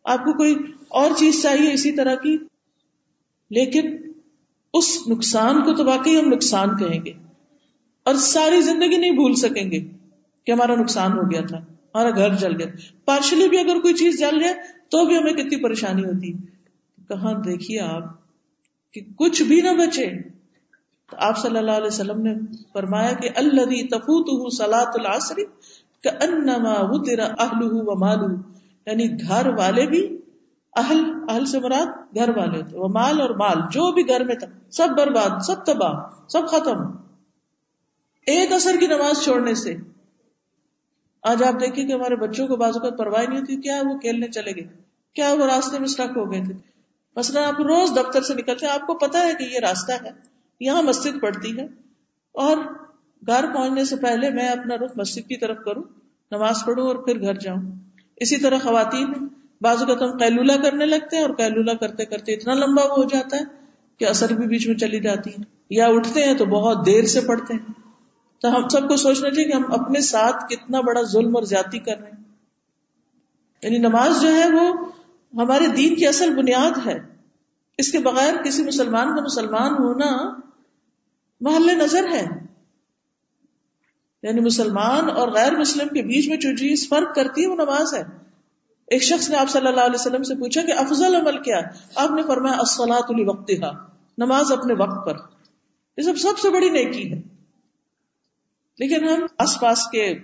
[0.04, 0.54] آپ کو کوئی
[0.88, 2.36] اور چیز چاہیے اسی طرح کی۔
[3.50, 3.96] لیکن
[4.74, 7.12] اس نقصان کو تو واقعی ہم نقصان کہیں گے۔
[8.04, 9.80] اور ساری زندگی نہیں بھول سکیں گے
[10.46, 11.64] کہ ہمارا نقصان ہو گیا تھا۔
[11.94, 12.66] ہمارا گھر جل گیا۔
[13.04, 14.54] پارشلی بھی اگر کوئی چیز جل جائے
[14.88, 16.32] تو بھی ہمیں کتنی پریشانی ہوتی۔
[17.08, 18.04] کہاں دیکھیے آپ
[18.92, 20.06] کہ کچھ بھی نہ بچے۔
[21.10, 22.34] تو آپ صلی اللہ علیہ وسلم نے
[22.72, 25.44] فرمایا کہ اللہ تفوت سلاۃ العصری
[26.04, 27.94] انما وہ تیرا اہل و
[28.86, 30.18] یعنی گھر والے بھی
[30.76, 34.34] اہل اہل سے مراد گھر والے تھے وہ مال اور مال، جو بھی گھر میں
[34.34, 36.78] تھا، سب برباد، سب تباہ، سب ختم۔
[38.26, 39.74] ایک اثر کی نماز چھوڑنے سے
[41.24, 44.28] آج آپ دیکھیں کہ ہمارے بچوں کو بازو کا پرواہ نہیں ہوتی، کیا وہ کھیلنے
[44.28, 44.66] چلے گئے؟
[45.16, 46.54] کیا وہ راستے میں اسٹک ہو گئے تھے؟
[47.16, 50.10] مثلاً آپ روز دفتر سے نکلتے ہیں، آپ کو پتا ہے کہ یہ راستہ ہے،
[50.60, 51.64] یہاں مسجد پڑتی ہے،
[52.34, 52.56] اور
[53.26, 55.82] گھر پہنچنے سے پہلے میں اپنا رخ مسجد کی طرف کروں،
[56.30, 57.62] نماز پڑھوں اور پھر گھر جاؤں۔
[58.16, 59.12] اسی طرح خواتین
[59.60, 63.04] بازو کا تم قیلولہ کرنے لگتے ہیں اور قیلولہ کرتے کرتے اتنا لمبا وہ ہو
[63.04, 63.44] جاتا ہے
[64.00, 67.20] کہ اثر بھی بیچ میں چلی جاتی ہے یا اٹھتے ہیں تو بہت دیر سے
[67.20, 67.79] پڑھتے ہیں۔
[68.42, 71.78] تو ہم سب کو سوچنا چاہیے کہ ہم اپنے ساتھ کتنا بڑا ظلم اور زیادتی
[71.78, 72.24] کر رہے ہیں۔
[73.62, 74.74] یعنی نماز جو ہے وہ
[75.34, 76.98] ہمارے دین کی اصل بنیاد ہے۔
[77.78, 80.36] اس کے بغیر کسی مسلمان کا مسلمان ہونا
[81.40, 82.26] محل نظر ہے۔
[84.22, 87.94] یعنی مسلمان اور غیر مسلم کے بیچ میں جو چیز فرق کرتی ہے وہ نماز
[87.94, 88.02] ہے۔
[88.86, 91.60] ایک شخص نے آپ صلی اللہ علیہ وسلم سے پوچھا کہ افضل عمل کیا؟
[91.94, 93.50] آپ نے فرمایا اسلاۃ وقت
[94.18, 95.16] نماز اپنے وقت پر۔
[95.96, 97.29] یہ سب سب سے بڑی نیکی ہے۔
[98.80, 100.14] لیکن ہم آس پاس کے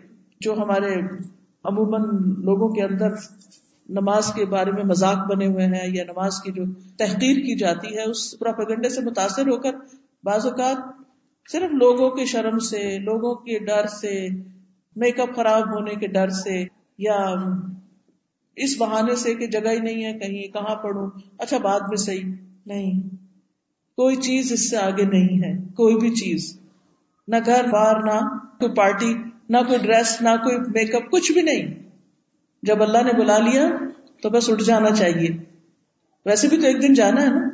[0.40, 0.94] جو ہمارے
[1.64, 2.02] عموماً
[2.44, 3.14] لوگوں کے اندر
[3.88, 6.64] نماز کے بارے میں مذاق بنے ہوئے ہیں یا نماز کی جو
[6.98, 9.74] تحقیر کی جاتی ہے، اس پراپگنڈے سے متاثر ہو کر
[10.24, 10.76] بعض اوقات
[11.52, 14.28] صرف لوگوں کے شرم سے، لوگوں کے ڈر سے،
[14.96, 16.64] میک اپ خراب ہونے کے ڈر سے
[16.98, 17.18] یا
[18.56, 22.24] اس بہانے سے کہ جگہ ہی نہیں ہے کہیں، کہاں پڑھوں اچھا بعد میں صحیح،
[22.66, 23.00] نہیں،
[23.98, 26.60] کوئی چیز اس سے آگے نہیں ہے، کوئی بھی چیز۔
[27.28, 29.14] نہ گھر بار نہ کوئی پارٹی،
[29.48, 31.90] نہ کوئی ڈریس، نہ کوئی میک اپ، کچھ بھی نہیں۔
[32.62, 33.70] جب اللہ نے بلا لیا
[34.22, 35.28] تو بس اٹھ جانا چاہیے۔
[36.26, 37.48] ویسے بھی تو ایک دن جانا ہے نا۔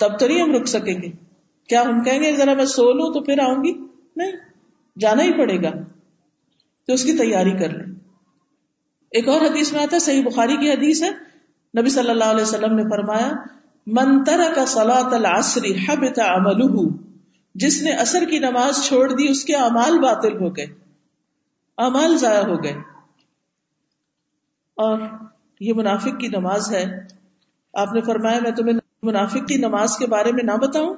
[0.00, 1.10] تب تو نہیں ہم رک سکیں گے۔
[1.68, 3.72] کیا ہم کہیں گے ذرا میں سو لوں تو پھر آؤں گی؟
[4.16, 4.32] نہیں،
[4.98, 5.70] جانا ہی پڑے گا۔
[6.86, 7.94] تو اس کی تیاری کر لیں۔
[9.10, 11.10] ایک اور حدیث میں آتا ہے، صحیح بخاری کی حدیث ہے۔
[11.80, 13.32] نبی صلی اللہ علیہ وسلم نے فرمایا
[13.86, 17.07] منتر کا سلاۃ العصری حبت عملہ
[17.54, 20.66] جس نے اثر کی نماز چھوڑ دی، اس کے امال باطل ہو گئے
[21.76, 22.72] امال ضائع ہو گئے۔
[24.74, 25.00] اور
[25.60, 26.84] یہ منافق کی نماز ہے۔
[27.72, 30.96] آپ نے فرمایا، میں تمہیں منافق کی نماز کے بارے میں نہ بتاؤں۔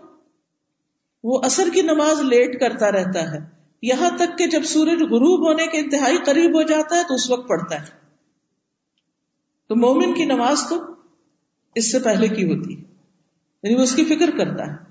[1.25, 3.39] وہ اثر کی نماز لیٹ کرتا رہتا ہے۔
[3.83, 7.31] یہاں تک کہ جب سورج غروب ہونے کے انتہائی قریب ہو جاتا ہے تو اس
[7.31, 7.87] وقت پڑتا ہے۔
[9.69, 10.85] تو مومن کی نماز تو
[11.75, 12.83] اس سے پہلے کی ہوتی ہے
[13.63, 14.90] یعنی وہ اس کی فکر کرتا ہے۔